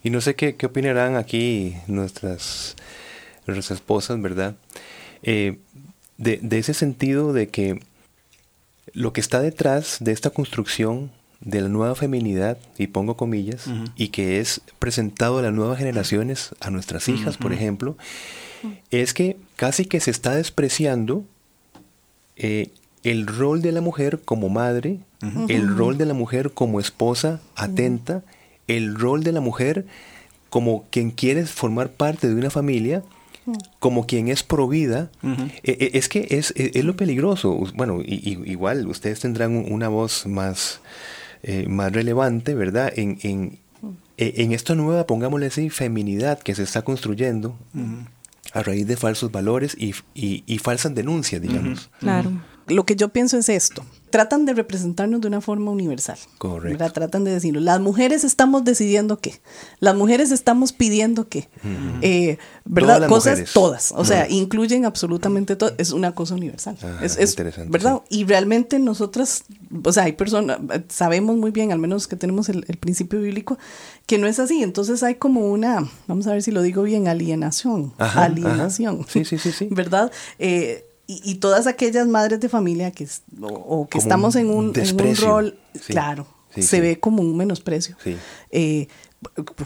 Y 0.03 0.09
no 0.09 0.21
sé 0.21 0.35
qué, 0.35 0.55
qué 0.55 0.65
opinarán 0.65 1.15
aquí 1.15 1.75
nuestras, 1.88 2.75
nuestras 3.45 3.71
esposas, 3.71 4.21
¿verdad? 4.21 4.55
Eh, 5.23 5.59
de, 6.19 6.38
de, 6.43 6.60
ese 6.60 6.73
sentido 6.75 7.34
de 7.34 7.47
que 7.47 7.79
lo 8.93 9.13
que 9.13 9.21
está 9.21 9.39
detrás 9.41 9.97
de 10.01 10.12
esta 10.12 10.29
construcción 10.29 11.12
de 11.41 11.62
la 11.62 11.69
nueva 11.69 11.95
feminidad, 11.95 12.58
y 12.77 12.88
pongo 12.88 13.15
comillas, 13.15 13.67
uh 13.67 13.71
-huh. 13.71 13.91
y 13.95 14.10
que 14.10 14.39
es 14.39 14.62
presentado 14.77 15.39
a 15.39 15.41
las 15.41 15.53
nuevas 15.53 15.79
generaciones, 15.79 16.49
a 16.60 16.69
nuestras 16.69 17.08
hijas, 17.08 17.36
uh 17.36 17.38
-huh. 17.38 17.41
por 17.41 17.53
ejemplo, 17.53 17.97
es 18.91 19.13
que 19.13 19.38
casi 19.55 19.86
que 19.86 20.01
se 20.01 20.12
está 20.12 20.36
despreciando 20.36 21.23
eh, 22.36 22.67
el 23.03 23.25
rol 23.25 23.62
de 23.62 23.71
la 23.71 23.79
mujer 23.79 24.19
como 24.25 24.49
madre, 24.49 24.99
uh 25.23 25.25
-huh. 25.25 25.45
el 25.49 25.75
rol 25.77 25.97
de 25.97 26.05
la 26.05 26.13
mujer 26.13 26.51
como 26.51 26.82
esposa 26.82 27.39
atenta, 27.55 28.21
el 28.67 28.95
rol 28.95 29.23
de 29.23 29.32
la 29.32 29.39
mujer 29.41 29.86
como 30.49 30.84
quien 30.89 31.12
quiere 31.12 31.45
formar 31.45 31.91
parte 31.91 32.27
de 32.27 32.36
una 32.36 32.49
familia, 32.49 33.03
como 33.79 34.05
quien 34.05 34.27
es 34.27 34.43
provida, 34.43 35.12
uh 35.23 35.27
-huh. 35.27 35.51
eh, 35.63 35.91
es 35.93 36.09
que 36.09 36.27
es, 36.29 36.53
es, 36.55 36.75
es, 36.75 36.83
lo 36.83 36.95
peligroso. 36.95 37.57
Bueno, 37.75 38.01
y, 38.01 38.15
y, 38.15 38.51
igual 38.51 38.88
ustedes 38.88 39.19
tendrán 39.19 39.55
una 39.71 39.88
voz 39.89 40.25
más, 40.25 40.81
eh, 41.43 41.65
más 41.67 41.91
relevante, 41.91 42.53
¿verdad? 42.53 42.91
En, 42.95 43.19
en, 43.23 43.59
en, 44.17 44.51
esta 44.51 44.75
nueva, 44.75 45.05
pongámosle 45.05 45.47
así, 45.47 45.69
feminidad 45.69 46.39
que 46.39 46.55
se 46.55 46.63
está 46.63 46.81
construyendo 46.81 47.57
uh 47.73 47.79
-huh. 47.79 48.07
a 48.53 48.63
raíz 48.63 48.85
de 48.88 48.97
falsos 48.97 49.31
valores 49.31 49.75
y, 49.79 49.93
y, 50.13 50.43
y 50.45 50.57
falsas 50.59 50.93
denuncias, 50.93 51.41
digamos. 51.41 51.85
Uh 51.85 51.95
-huh. 51.95 51.99
Claro 51.99 52.31
lo 52.69 52.86
que 52.86 52.95
yo 52.95 53.10
pienso 53.10 53.38
es 53.38 53.49
esto. 53.49 53.84
Tratan 54.10 54.45
de 54.45 54.53
representarnos 54.53 55.21
de 55.21 55.27
una 55.27 55.39
forma 55.39 55.69
universal. 55.69 56.17
Correcto. 56.39 56.91
Tratan 56.91 57.23
de 57.23 57.32
decirlo. 57.32 57.60
Las 57.60 57.79
mujeres 57.79 58.23
estamos 58.23 58.63
decidiendo 58.63 59.19
qué. 59.19 59.39
Las 59.79 59.95
mujeres 59.95 60.32
estamos 60.32 60.73
pidiendo 60.73 61.27
qué. 61.27 61.47
Uh 61.63 61.67
-huh. 61.67 61.99
eh, 62.01 62.38
¿Verdad? 62.65 62.95
Todas 62.95 63.10
Cosas 63.10 63.32
mujeres. 63.34 63.53
todas. 63.53 63.93
O 63.95 64.05
sea, 64.05 64.27
incluyen 64.29 64.86
absolutamente 64.86 65.55
todo. 65.55 65.73
Es 65.77 65.91
una 65.91 66.13
cosa 66.13 66.34
universal. 66.36 66.75
Ah, 66.82 66.99
es, 67.03 67.17
es 67.17 67.36
¿Verdad? 67.69 68.01
Sí. 68.10 68.19
Y 68.21 68.25
realmente 68.25 68.79
nosotras, 68.79 69.43
o 69.84 69.91
sea, 69.91 70.03
hay 70.03 70.13
personas, 70.13 70.58
sabemos 70.88 71.38
muy 71.38 71.51
bien, 71.51 71.71
al 71.71 71.79
menos 71.79 72.08
que 72.08 72.15
tenemos 72.15 72.49
el, 72.49 72.65
el, 72.67 72.77
principio 72.77 73.21
bíblico, 73.21 73.60
que 74.08 74.17
no 74.17 74.25
es 74.25 74.39
así. 74.39 74.63
Entonces 74.63 75.03
hay 75.03 75.15
como 75.15 75.51
una, 75.51 75.88
vamos 76.08 76.25
a 76.27 76.32
ver 76.32 76.41
si 76.41 76.51
lo 76.51 76.63
digo 76.63 76.82
bien, 76.84 77.08
alienación. 77.08 77.93
Ajá, 77.99 78.25
alienación. 78.25 79.01
Ajá. 79.01 79.10
Sí, 79.12 79.25
sí, 79.25 79.38
sí, 79.38 79.51
sí. 79.51 79.67
¿Verdad? 79.71 80.12
Eh, 80.39 80.88
y, 81.10 81.22
y, 81.24 81.36
todas 81.36 81.65
aquellas 81.65 82.08
madres 82.08 82.39
de 82.39 82.50
familia 82.50 82.91
que, 82.91 83.08
o, 83.41 83.48
o 83.48 83.88
que 83.88 83.98
estamos 83.98 84.36
en 84.36 84.52
un, 84.52 84.72
en 84.76 85.02
un, 85.02 85.15
rol, 85.15 85.60
sí. 85.74 85.91
claro, 85.91 86.28
sí, 86.54 86.62
se 86.62 86.76
sí. 86.76 86.82
ve 86.82 87.00
como 87.00 87.24
un 87.24 87.36
menosprecio. 87.36 87.98
Eh, 88.52 88.88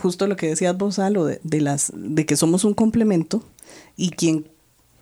justo 0.02 0.26
lo 0.26 0.38
que 0.38 0.48
decías 0.48 0.78
vos, 0.78 1.00
Alo, 1.00 1.26
de, 1.26 1.42
de, 1.44 1.60
las, 1.60 1.92
de 1.94 2.26
que 2.26 2.38
somos 2.38 2.64
un 2.64 2.74
complemento 2.74 3.44
y 3.98 4.12
quien 4.12 4.48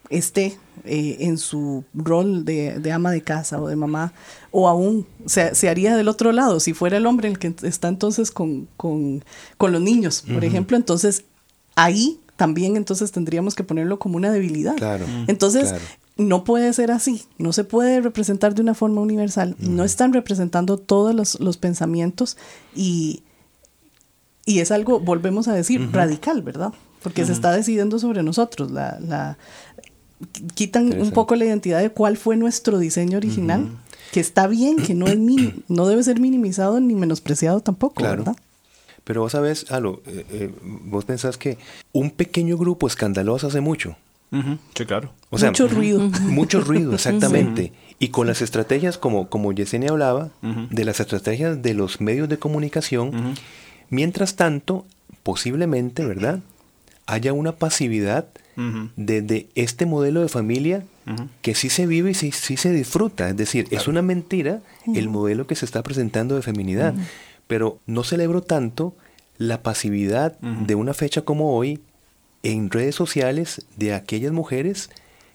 esté 0.09 0.57
eh, 0.83 1.17
en 1.19 1.37
su 1.37 1.83
rol 1.93 2.43
de, 2.43 2.79
de, 2.79 2.91
ama 2.91 3.11
de 3.11 3.21
casa 3.21 3.61
o 3.61 3.67
de 3.67 3.75
mamá, 3.75 4.11
o 4.49 4.67
aún 4.67 5.05
se, 5.27 5.53
se, 5.53 5.69
haría 5.69 5.95
del 5.95 6.07
otro 6.07 6.31
lado, 6.31 6.59
si 6.59 6.73
fuera 6.73 6.97
el 6.97 7.05
hombre 7.05 7.27
el 7.27 7.37
que 7.37 7.53
está 7.61 7.87
entonces 7.87 8.31
con, 8.31 8.67
con, 8.77 9.23
con 9.59 9.71
los 9.71 9.81
niños, 9.81 10.23
por 10.23 10.37
uh 10.37 10.39
-huh. 10.39 10.47
ejemplo, 10.47 10.75
entonces 10.75 11.23
ahí 11.75 12.19
también 12.35 12.77
entonces 12.77 13.11
tendríamos 13.11 13.53
que 13.53 13.63
ponerlo 13.63 13.99
como 13.99 14.17
una 14.17 14.31
debilidad. 14.31 14.75
Claro, 14.75 15.05
entonces, 15.27 15.69
claro 15.69 15.83
no 16.21 16.43
puede 16.43 16.71
ser 16.73 16.91
así, 16.91 17.23
no 17.37 17.53
se 17.53 17.63
puede 17.63 18.01
representar 18.01 18.55
de 18.55 18.61
una 18.61 18.73
forma 18.73 19.01
universal, 19.01 19.55
uh 19.59 19.63
-huh. 19.63 19.69
no 19.69 19.83
están 19.83 20.13
representando 20.13 20.77
todos 20.77 21.13
los, 21.13 21.39
los 21.39 21.57
pensamientos 21.57 22.37
y, 22.75 23.23
y, 24.45 24.59
es 24.59 24.71
algo, 24.71 24.99
volvemos 24.99 25.47
a 25.47 25.53
decir, 25.53 25.81
uh 25.81 25.85
-huh. 25.85 25.91
radical, 25.91 26.41
¿verdad? 26.41 26.73
Porque 27.03 27.21
uh 27.21 27.25
-huh. 27.25 27.27
se 27.27 27.33
está 27.33 27.51
decidiendo 27.51 27.99
sobre 27.99 28.23
nosotros, 28.23 28.71
la, 28.71 28.99
la 28.99 29.37
quitan 30.53 30.99
un 31.01 31.11
poco 31.11 31.35
la 31.35 31.45
identidad 31.45 31.81
de 31.81 31.89
cuál 31.89 32.17
fue 32.17 32.37
nuestro 32.37 32.77
diseño 32.77 33.17
original, 33.17 33.69
que 34.11 34.19
está 34.19 34.47
bien, 34.47 34.77
que 34.77 34.93
no, 34.93 35.07
es 35.07 35.17
no 35.67 35.87
debe 35.87 36.03
ser 36.03 36.19
minimizado 36.19 36.79
ni 36.79 36.95
menospreciado 36.95 37.61
tampoco, 37.61 37.95
claro. 37.95 38.17
¿verdad? 38.23 38.35
Pero 39.03 39.21
vos 39.21 39.31
sabés, 39.31 39.71
Alo, 39.71 40.01
eh, 40.05 40.25
eh, 40.29 40.53
vos 40.61 41.05
pensás 41.05 41.37
que 41.37 41.57
un 41.91 42.11
pequeño 42.11 42.57
grupo 42.57 42.85
escandaloso 42.85 43.47
hace 43.47 43.61
mucho. 43.61 43.95
Uh 44.31 44.37
-huh. 44.37 44.57
Sí, 44.75 44.85
claro. 44.85 45.11
O 45.29 45.37
sea, 45.37 45.49
mucho 45.49 45.67
ruido. 45.67 45.99
Mucho 46.21 46.61
ruido, 46.61 46.93
exactamente. 46.93 47.63
Sí. 47.63 47.95
Y 47.99 48.07
con 48.09 48.27
las 48.27 48.41
estrategias, 48.41 48.97
como, 48.97 49.29
como 49.29 49.51
Yesenia 49.51 49.89
hablaba, 49.89 50.31
uh 50.41 50.47
-huh. 50.47 50.69
de 50.69 50.85
las 50.85 50.99
estrategias 50.99 51.61
de 51.61 51.73
los 51.73 52.01
medios 52.01 52.29
de 52.29 52.37
comunicación, 52.37 53.07
uh 53.09 53.11
-huh. 53.11 53.37
mientras 53.89 54.35
tanto, 54.35 54.85
posiblemente, 55.23 56.05
¿verdad? 56.05 56.39
Haya 57.05 57.33
una 57.33 57.51
pasividad 57.53 58.27
desde 58.95 59.21
de 59.21 59.49
este 59.55 59.85
modelo 59.85 60.21
de 60.21 60.29
familia 60.29 60.83
que 61.41 61.55
sí 61.55 61.69
se 61.69 61.87
vive 61.87 62.11
y 62.11 62.13
sí, 62.13 62.31
sí 62.31 62.57
se 62.57 62.71
disfruta. 62.71 63.29
Es 63.29 63.35
decir, 63.35 63.65
claro. 63.65 63.81
es 63.81 63.87
una 63.87 64.01
mentira 64.01 64.61
el 64.93 65.09
modelo 65.09 65.47
que 65.47 65.55
se 65.55 65.65
está 65.65 65.81
presentando 65.83 66.35
de 66.35 66.41
feminidad. 66.41 66.93
Pero 67.47 67.79
no 67.85 68.03
celebro 68.03 68.41
tanto 68.41 68.95
la 69.37 69.61
pasividad 69.63 70.39
de 70.39 70.75
una 70.75 70.93
fecha 70.93 71.23
como 71.23 71.55
hoy 71.57 71.79
en 72.43 72.69
redes 72.69 72.95
sociales 72.95 73.65
de 73.77 73.93
aquellas 73.93 74.31
mujeres 74.31 74.89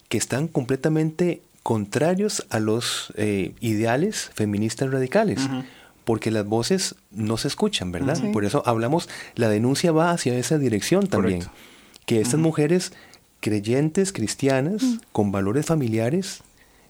que 0.09 0.19
están 0.19 0.49
completamente 0.49 1.43
contrarios 1.63 2.47
a 2.51 2.61
los 2.61 3.13
eh, 3.17 3.53
ideales 3.61 4.31
feministas 4.35 4.91
radicales. 4.91 5.41
Uh 5.47 5.49
-huh. 5.49 5.65
Porque 6.05 6.31
las 6.31 6.47
voces 6.47 6.95
no 7.11 7.37
se 7.37 7.49
escuchan, 7.49 7.91
¿verdad? 7.91 8.17
Por 8.33 8.45
eso 8.45 8.63
hablamos, 8.65 9.09
la 9.35 9.49
denuncia 9.49 9.91
va 9.91 10.13
hacia 10.13 10.39
esa 10.39 10.57
dirección 10.59 11.09
también. 11.09 11.41
Correcto. 11.41 11.59
Que 12.07 12.21
estas 12.21 12.35
uh 12.35 12.39
-huh. 12.39 12.43
mujeres 12.43 12.93
creyentes, 13.41 14.13
cristianas, 14.13 14.83
uh 14.83 14.87
-huh. 14.87 15.01
con 15.11 15.33
valores 15.33 15.67
familiares, 15.67 16.43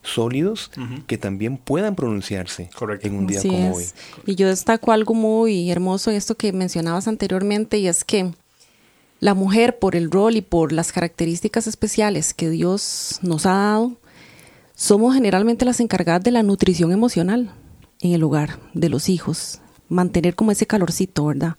sólidos 0.02 0.70
uh 0.76 0.80
-huh. 0.80 1.06
que 1.06 1.16
también 1.18 1.56
puedan 1.56 1.94
pronunciarse 1.94 2.68
Correcto. 2.74 3.06
en 3.08 3.14
un 3.14 3.26
día 3.26 3.38
Así 3.38 3.48
como 3.48 3.80
es. 3.80 3.94
hoy. 4.26 4.32
Y 4.32 4.34
yo 4.34 4.48
destaco 4.48 4.92
algo 4.92 5.14
muy 5.14 5.70
hermoso 5.70 6.10
en 6.10 6.16
esto 6.16 6.34
que 6.36 6.52
mencionabas 6.52 7.08
anteriormente 7.08 7.78
y 7.78 7.88
es 7.88 8.04
que 8.04 8.30
la 9.20 9.34
mujer 9.34 9.78
por 9.78 9.96
el 9.96 10.10
rol 10.10 10.36
y 10.36 10.42
por 10.42 10.72
las 10.72 10.92
características 10.92 11.66
especiales 11.66 12.34
que 12.34 12.50
Dios 12.50 13.18
nos 13.22 13.46
ha 13.46 13.52
dado, 13.52 13.92
somos 14.74 15.14
generalmente 15.14 15.64
las 15.64 15.80
encargadas 15.80 16.22
de 16.22 16.30
la 16.30 16.42
nutrición 16.42 16.92
emocional 16.92 17.52
en 18.00 18.12
el 18.12 18.22
hogar 18.22 18.58
de 18.74 18.88
los 18.88 19.08
hijos, 19.08 19.60
mantener 19.88 20.34
como 20.34 20.52
ese 20.52 20.66
calorcito, 20.66 21.26
¿verdad? 21.26 21.56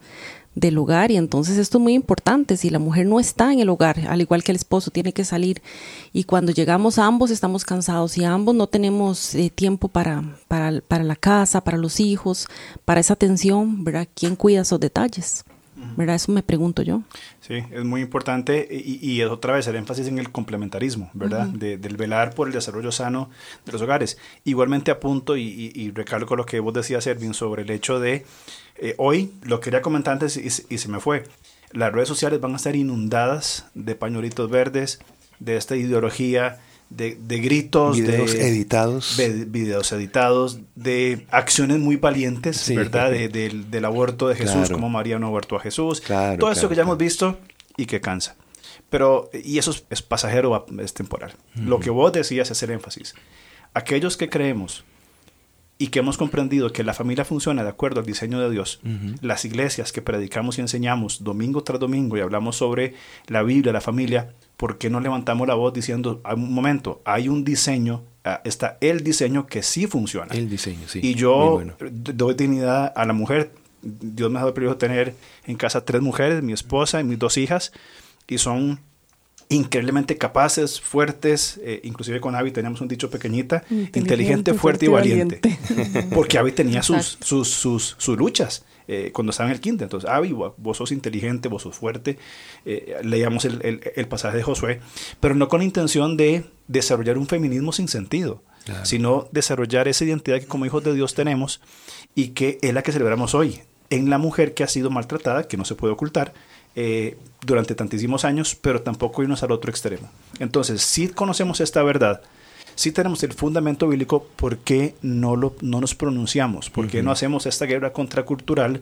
del 0.58 0.78
hogar 0.80 1.12
y 1.12 1.17
entonces 1.17 1.58
esto 1.60 1.78
es 1.78 1.84
muy 1.84 1.93
importante, 1.93 2.58
si 2.58 2.72
la 2.72 2.80
mujer 2.80 3.06
no 3.06 3.20
está 3.20 3.54
en 3.54 3.60
el 3.60 3.70
hogar, 3.70 4.08
al 4.08 4.22
igual 4.22 4.43
que 4.43 4.52
el 4.52 4.56
esposo, 4.56 4.89
tiene 4.89 5.13
que 5.13 5.24
salir 5.24 5.62
y 6.13 6.24
cuando 6.24 6.52
llegamos 6.52 6.98
ambos 6.98 7.30
estamos 7.30 7.63
cansados 7.63 8.17
y 8.17 8.24
ambos 8.24 8.56
no 8.56 8.65
tenemos 8.65 9.36
eh, 9.36 9.52
tiempo 9.54 9.88
para, 9.88 10.24
para, 10.48 10.82
para, 10.82 11.04
la 11.04 11.15
casa, 11.15 11.63
para 11.63 11.78
los 11.78 12.00
hijos, 12.00 12.48
para 12.86 13.00
esa 13.00 13.13
atención, 13.13 13.84
¿verdad? 13.84 14.08
¿Quién 14.15 14.36
cuida 14.36 14.62
esos 14.62 14.80
detalles? 14.80 15.46
¿Verdad? 15.95 16.15
Eso 16.15 16.32
me 16.32 16.43
pregunto 16.43 16.82
yo. 16.82 17.04
Sí, 17.39 17.63
es 17.71 17.84
muy 17.84 18.02
importante 18.02 18.67
y, 18.69 19.00
y 19.02 19.21
otra 19.23 19.54
vez 19.54 19.67
el 19.67 19.76
énfasis 19.76 20.08
en 20.08 20.19
el 20.19 20.32
complementarismo, 20.32 21.10
¿verdad? 21.13 21.47
de, 21.47 21.78
del 21.78 21.97
velar 21.97 22.34
por 22.34 22.47
el 22.47 22.54
desarrollo 22.54 22.91
sano 22.91 23.30
de 23.65 23.71
los 23.71 23.82
hogares. 23.82 24.17
Igualmente 24.43 24.91
apunto 24.91 25.38
y, 25.38 25.43
y, 25.43 25.71
y 25.73 25.91
recalco 25.91 26.36
lo 26.36 26.45
que 26.45 26.60
vos 26.60 26.73
decías, 26.73 27.08
Erwin, 27.08 27.34
sobre 27.34 27.63
el 27.63 27.69
hecho 27.69 28.00
de 28.00 28.26
eh, 28.78 28.95
hoy, 28.97 29.32
lo 29.43 29.60
quería 29.60 29.82
comentar 29.82 30.13
antes 30.13 30.38
y, 30.38 30.47
y 30.73 30.78
se 30.78 30.89
me 30.89 31.00
fue, 31.00 31.23
las 31.71 31.91
redes 31.91 32.08
sociales 32.08 32.39
van 32.39 32.54
a 32.54 32.58
estar 32.58 32.76
inundadas 32.76 33.67
de 33.73 33.95
pañuelitos 33.95 34.50
verdes, 34.50 35.00
de 35.39 35.58
esta 35.58 35.76
ideología 35.76 36.60
de, 36.89 37.17
de 37.19 37.39
gritos, 37.39 37.97
videos 37.97 38.34
de 38.34 38.47
editados, 38.47 39.17
de, 39.17 39.45
videos 39.45 39.91
editados, 39.91 40.60
de 40.76 41.26
acciones 41.32 41.80
muy 41.80 41.97
valientes, 41.97 42.58
sí. 42.58 42.76
¿verdad? 42.76 43.12
De, 43.12 43.30
del, 43.30 43.69
del 43.69 43.86
aborto 43.86 44.28
de 44.28 44.36
Jesús, 44.36 44.56
claro. 44.56 44.76
como 44.76 44.89
María 44.89 45.19
no 45.19 45.28
abortó 45.28 45.58
a 45.58 45.60
Jesús, 45.60 46.02
claro, 46.02 46.39
todo 46.39 46.52
eso 46.52 46.62
claro, 46.62 46.69
que 46.69 46.76
ya 46.76 46.82
hemos 46.84 46.97
visto 46.97 47.38
y 47.76 47.86
que 47.86 48.02
cansa. 48.02 48.36
Pero, 48.89 49.30
y 49.34 49.58
eso 49.58 49.71
es, 49.71 49.84
es 49.89 50.02
pasajero, 50.02 50.65
es 50.80 50.93
temporal. 50.93 51.34
Uh 51.56 51.60
-huh. 51.60 51.65
Lo 51.65 51.80
que 51.80 51.89
vos 51.89 52.13
decías 52.13 52.47
es 52.47 52.52
hacer 52.52 52.71
énfasis. 52.71 53.15
Aquellos 53.73 54.15
que 54.15 54.30
creemos 54.30 54.86
y 55.77 55.87
que 55.87 55.99
hemos 55.99 56.17
comprendido 56.17 56.71
que 56.71 56.83
la 56.83 56.93
familia 56.93 57.23
funciona 57.23 57.63
de 57.63 57.69
acuerdo 57.69 57.99
al 57.99 58.05
diseño 58.05 58.39
de 58.39 58.49
Dios, 58.49 58.79
uh 58.83 58.87
-huh. 58.87 59.17
las 59.21 59.45
iglesias 59.45 59.91
que 59.91 60.01
predicamos 60.01 60.57
y 60.57 60.61
enseñamos 60.61 61.23
domingo 61.23 61.63
tras 61.63 61.79
domingo 61.79 62.17
y 62.17 62.21
hablamos 62.21 62.55
sobre 62.55 62.95
la 63.27 63.43
Biblia, 63.43 63.71
la 63.73 63.81
familia, 63.81 64.33
¿por 64.57 64.77
qué 64.77 64.89
no 64.89 64.99
levantamos 64.99 65.47
la 65.47 65.53
voz 65.53 65.73
diciendo, 65.73 66.21
un 66.35 66.53
momento, 66.53 67.01
hay 67.05 67.29
un 67.29 67.43
diseño, 67.43 68.03
uh, 68.25 68.29
está 68.43 68.77
el 68.81 69.03
diseño 69.03 69.45
que 69.45 69.61
sí 69.61 69.85
funciona? 69.85 70.33
El 70.33 70.49
diseño, 70.49 70.87
sí. 70.87 70.99
Y 71.03 71.13
yo 71.13 71.51
bueno. 71.51 71.73
doy 71.79 72.33
dignidad 72.33 72.91
a 72.95 73.05
la 73.05 73.13
mujer. 73.13 73.51
Dios 73.83 74.31
me 74.31 74.37
ha 74.37 74.39
dado 74.39 74.49
el 74.49 74.53
privilegio 74.55 74.79
de 74.79 74.87
tener 74.87 75.15
en 75.45 75.55
casa 75.55 75.85
tres 75.85 76.01
mujeres, 76.01 76.41
mi 76.41 76.53
esposa 76.53 76.99
y 76.99 77.03
mis 77.03 77.19
dos 77.19 77.37
hijas, 77.37 77.71
y 78.27 78.39
son 78.39 78.79
increíblemente 79.49 80.17
capaces, 80.17 80.81
fuertes, 80.81 81.60
eh, 81.63 81.79
inclusive 81.83 82.19
con 82.19 82.36
Abby 82.36 82.51
teníamos 82.51 82.81
un 82.81 82.88
dicho 82.88 83.10
pequeñita, 83.10 83.63
inteligente, 83.69 83.99
inteligente 83.99 84.53
fuerte, 84.53 84.86
fuerte, 84.88 85.07
y 85.07 85.12
valiente, 85.13 85.39
valiente. 85.41 86.15
porque 86.15 86.38
Abby 86.38 86.51
tenía 86.51 86.83
sus, 86.83 87.17
sus, 87.21 87.47
sus, 87.49 87.95
sus 87.97 88.17
luchas 88.17 88.65
eh, 88.89 89.12
cuando 89.13 89.31
estaba 89.31 89.49
en 89.49 89.55
el 89.55 89.62
quinto, 89.62 89.83
entonces 89.83 90.10
Abby, 90.10 90.33
vos 90.33 90.77
sos 90.77 90.91
inteligente, 90.91 91.47
vos 91.47 91.62
sos 91.62 91.75
fuerte, 91.75 92.17
eh, 92.65 92.97
leíamos 93.03 93.45
el, 93.45 93.60
el, 93.63 93.81
el, 93.95 94.07
pasaje 94.07 94.38
de 94.38 94.43
Josué, 94.43 94.81
pero 95.19 95.36
no 95.36 95.47
con 95.47 95.62
intención 95.62 96.17
de 96.17 96.45
desarrollar 96.67 97.17
un 97.17 97.27
feminismo 97.27 97.71
sin 97.71 97.88
sentido, 97.88 98.43
claro. 98.65 98.86
sino 98.86 99.27
desarrollar 99.31 99.88
esa 99.88 100.03
identidad 100.03 100.39
que 100.39 100.45
como 100.45 100.65
hijos 100.65 100.83
de 100.83 100.93
Dios 100.93 101.15
tenemos 101.15 101.62
y 102.15 102.29
que 102.29 102.60
es 102.62 102.73
la 102.73 102.81
que 102.81 102.91
celebramos 102.91 103.33
hoy, 103.36 103.62
en 103.89 104.10
la 104.10 104.17
mujer 104.17 104.53
que 104.53 104.63
ha 104.63 104.67
sido 104.67 104.89
maltratada, 104.89 105.47
que 105.47 105.57
no 105.57 105.65
se 105.65 105.75
puede 105.75 105.93
ocultar, 105.93 106.33
eh, 106.79 107.17
durante 107.43 107.73
tantísimos 107.73 108.23
años, 108.23 108.55
pero 108.55 108.83
tampoco 108.83 109.23
irnos 109.23 109.41
al 109.41 109.51
otro 109.51 109.71
extremo. 109.71 110.11
Entonces, 110.37 110.83
si 110.83 111.07
conocemos 111.07 111.59
esta 111.59 111.81
verdad, 111.81 112.21
si 112.75 112.91
tenemos 112.91 113.23
el 113.23 113.33
fundamento 113.33 113.87
bíblico, 113.87 114.27
¿por 114.35 114.59
qué 114.59 114.93
no, 115.01 115.35
lo, 115.35 115.55
no 115.61 115.81
nos 115.81 115.95
pronunciamos? 115.95 116.69
¿Por 116.69 116.87
qué 116.87 116.97
uh 116.97 117.01
-huh. 117.01 117.05
no 117.05 117.11
hacemos 117.11 117.47
esta 117.47 117.65
guerra 117.65 117.93
contracultural? 117.93 118.81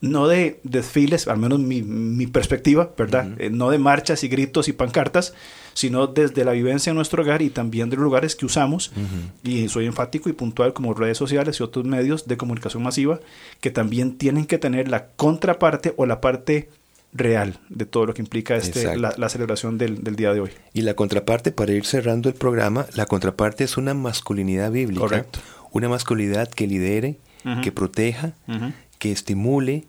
No 0.00 0.26
de 0.26 0.58
desfiles, 0.62 1.28
al 1.28 1.36
menos 1.36 1.58
mi, 1.60 1.82
mi 1.82 2.26
perspectiva, 2.26 2.90
¿verdad? 2.96 3.26
Uh 3.26 3.30
-huh. 3.32 3.40
eh, 3.40 3.50
no 3.50 3.68
de 3.68 3.78
marchas 3.78 4.24
y 4.24 4.28
gritos 4.28 4.68
y 4.68 4.72
pancartas, 4.72 5.34
sino 5.74 6.06
desde 6.06 6.46
la 6.46 6.52
vivencia 6.52 6.90
en 6.90 6.96
nuestro 6.96 7.22
hogar 7.22 7.42
y 7.42 7.50
también 7.50 7.90
de 7.90 7.96
los 7.96 8.04
lugares 8.04 8.36
que 8.36 8.46
usamos. 8.46 8.90
Uh 8.96 9.00
-huh. 9.00 9.50
Y 9.50 9.68
soy 9.68 9.84
enfático 9.84 10.30
y 10.30 10.32
puntual 10.32 10.72
como 10.72 10.94
redes 10.94 11.18
sociales 11.18 11.60
y 11.60 11.62
otros 11.62 11.84
medios 11.84 12.26
de 12.26 12.38
comunicación 12.38 12.82
masiva 12.82 13.20
que 13.60 13.70
también 13.70 14.16
tienen 14.16 14.46
que 14.46 14.56
tener 14.56 14.88
la 14.88 15.08
contraparte 15.08 15.92
o 15.98 16.06
la 16.06 16.22
parte 16.22 16.70
real 17.14 17.60
de 17.68 17.86
todo 17.86 18.06
lo 18.06 18.14
que 18.14 18.20
implica 18.20 18.56
este, 18.56 18.96
la, 18.96 19.14
la, 19.16 19.28
celebración 19.28 19.78
del, 19.78 20.02
del, 20.02 20.16
día 20.16 20.34
de 20.34 20.40
hoy. 20.40 20.50
Y 20.72 20.82
la 20.82 20.94
contraparte, 20.94 21.52
para 21.52 21.72
ir 21.72 21.86
cerrando 21.86 22.28
el 22.28 22.34
programa, 22.34 22.86
la 22.94 23.06
contraparte 23.06 23.64
es 23.64 23.76
una 23.76 23.94
masculinidad 23.94 24.72
bíblica. 24.72 25.00
Correcto. 25.00 25.38
Una 25.70 25.88
masculinidad 25.88 26.48
que 26.48 26.66
lidere, 26.66 27.18
uh 27.44 27.48
-huh. 27.48 27.62
que 27.62 27.72
proteja, 27.72 28.32
uh 28.48 28.52
-huh. 28.52 28.72
que 28.98 29.12
estimule, 29.12 29.84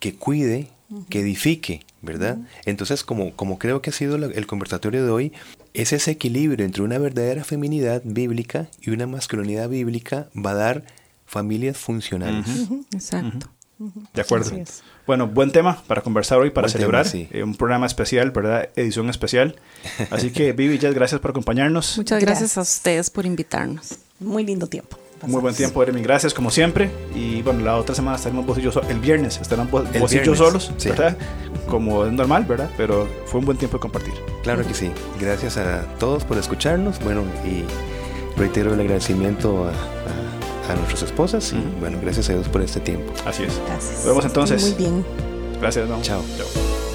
que 0.00 0.14
cuide, 0.14 0.68
uh 0.88 0.96
-huh. 0.96 1.08
que 1.08 1.20
edifique, 1.20 1.82
¿verdad? 2.00 2.38
Entonces, 2.64 3.04
como, 3.04 3.32
como 3.36 3.58
creo 3.58 3.82
que 3.82 3.90
ha 3.90 3.92
sido 3.92 4.16
la, 4.16 4.26
el 4.26 4.46
conversatorio 4.46 5.04
de 5.04 5.10
hoy, 5.10 5.32
es 5.74 5.92
ese 5.92 6.12
equilibrio 6.12 6.64
entre 6.64 6.82
una 6.82 6.98
verdadera 6.98 7.44
feminidad 7.44 8.00
bíblica 8.04 8.68
y 8.80 8.90
una 8.90 9.06
masculinidad 9.06 9.68
bíblica 9.68 10.28
va 10.34 10.52
a 10.52 10.54
dar 10.54 10.84
familias 11.26 11.76
funcionales. 11.76 12.46
Exacto. 12.94 13.48
De 13.78 14.22
acuerdo. 14.22 14.50
Bueno, 15.06 15.26
buen 15.26 15.50
tema 15.50 15.82
para 15.86 16.00
conversar 16.00 16.38
hoy, 16.38 16.50
para 16.50 16.66
buen 16.66 16.72
celebrar. 16.72 17.04
Tema, 17.04 17.12
sí. 17.12 17.28
eh, 17.32 17.42
un 17.42 17.54
programa 17.56 17.86
especial, 17.86 18.30
¿verdad? 18.30 18.68
Edición 18.76 19.10
especial. 19.10 19.56
Así 20.10 20.30
que, 20.30 20.52
Vivi, 20.54 20.78
Jess, 20.78 20.94
gracias 20.94 21.20
por 21.20 21.32
acompañarnos. 21.32 21.96
Muchas 21.96 22.20
gracias, 22.20 22.54
gracias, 22.54 22.58
a 22.58 22.62
ustedes 22.62 23.10
por 23.10 23.26
invitarnos. 23.26 23.98
Muy 24.20 24.44
lindo 24.44 24.66
tiempo. 24.66 24.96
Pasamos. 25.14 25.32
Muy 25.32 25.42
buen 25.42 25.54
tiempo, 25.54 25.82
Eremi. 25.82 26.02
Gracias, 26.02 26.32
como 26.32 26.50
siempre. 26.50 26.90
Y 27.14 27.42
bueno, 27.42 27.60
la 27.64 27.76
otra 27.76 27.94
semana 27.94 28.16
estaremos 28.16 28.46
vos 28.46 28.58
y 28.58 28.62
yo 28.62 28.72
solos. 28.72 28.90
El 28.90 29.00
viernes 29.00 29.38
estarán 29.40 29.70
vos, 29.70 29.86
vos 29.98 30.12
y 30.12 30.22
yo 30.22 30.34
solos, 30.34 30.72
sí. 30.76 30.88
¿verdad? 30.90 31.16
Como 31.68 32.06
es 32.06 32.12
normal, 32.12 32.44
¿verdad? 32.44 32.70
Pero 32.76 33.08
fue 33.26 33.40
un 33.40 33.46
buen 33.46 33.58
tiempo 33.58 33.78
de 33.78 33.80
compartir. 33.80 34.14
Claro 34.42 34.66
que 34.66 34.74
sí. 34.74 34.90
Gracias 35.20 35.56
a 35.56 35.82
todos 35.98 36.24
por 36.24 36.38
escucharnos. 36.38 36.98
Bueno, 37.00 37.22
y 37.44 37.64
reitero 38.38 38.74
el 38.74 38.80
agradecimiento 38.80 39.68
a 39.68 40.03
a 40.68 40.74
nuestras 40.74 41.02
esposas 41.02 41.52
y 41.52 41.62
bueno, 41.80 41.98
gracias 42.02 42.28
a 42.30 42.34
Dios 42.34 42.48
por 42.48 42.62
este 42.62 42.80
tiempo. 42.80 43.12
Así 43.24 43.44
es. 43.44 43.60
Gracias. 43.66 43.96
Nos 43.98 44.06
vemos 44.06 44.24
entonces. 44.24 44.62
Muy 44.62 44.74
bien. 44.74 45.04
Gracias, 45.60 45.88
no. 45.88 46.00
Chao. 46.02 46.22
Chao. 46.36 46.93